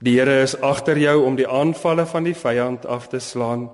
Die 0.00 0.16
Here 0.16 0.38
is 0.46 0.56
agter 0.56 0.96
jou 0.96 1.18
om 1.26 1.36
die 1.36 1.44
aanvalle 1.44 2.08
van 2.08 2.24
die 2.24 2.32
vyand 2.32 2.88
af 2.88 3.10
te 3.12 3.20
slaan. 3.20 3.66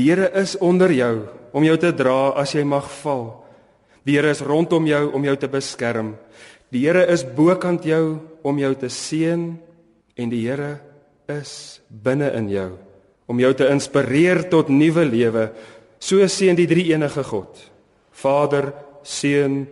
Die 0.00 0.08
Here 0.08 0.32
is 0.32 0.56
onder 0.64 0.88
jou 0.96 1.26
om 1.52 1.68
jou 1.68 1.76
te 1.76 1.92
dra 1.92 2.32
as 2.40 2.56
jy 2.56 2.64
mag 2.64 2.88
val. 3.04 3.34
Die 4.08 4.16
Here 4.16 4.32
is 4.32 4.40
rondom 4.40 4.88
jou 4.88 5.10
om 5.12 5.28
jou 5.28 5.36
te 5.36 5.52
beskerm. 5.52 6.14
Die 6.72 6.84
Here 6.84 7.04
is 7.08 7.24
bokant 7.24 7.84
jou 7.84 8.20
om 8.48 8.58
jou 8.60 8.74
te 8.80 8.90
seën 8.92 9.48
en 10.18 10.32
die 10.32 10.44
Here 10.48 10.78
is 11.28 11.80
binne 11.88 12.32
in 12.38 12.48
jou 12.52 12.70
om 13.28 13.40
jou 13.40 13.50
te 13.54 13.68
inspireer 13.68 14.46
tot 14.48 14.70
nuwe 14.72 15.04
lewe. 15.04 15.48
So 16.00 16.24
seën 16.24 16.56
die 16.56 16.68
drie 16.70 16.86
enige 16.94 17.24
God. 17.28 17.60
Vader, 18.22 18.72
Seun 19.08 19.62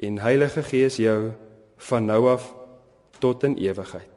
en 0.00 0.18
Heilige 0.22 0.62
Gees 0.64 0.98
jou 1.00 1.32
van 1.88 2.06
nou 2.08 2.26
af 2.32 2.44
tot 3.20 3.44
in 3.48 3.56
ewigheid. 3.60 4.15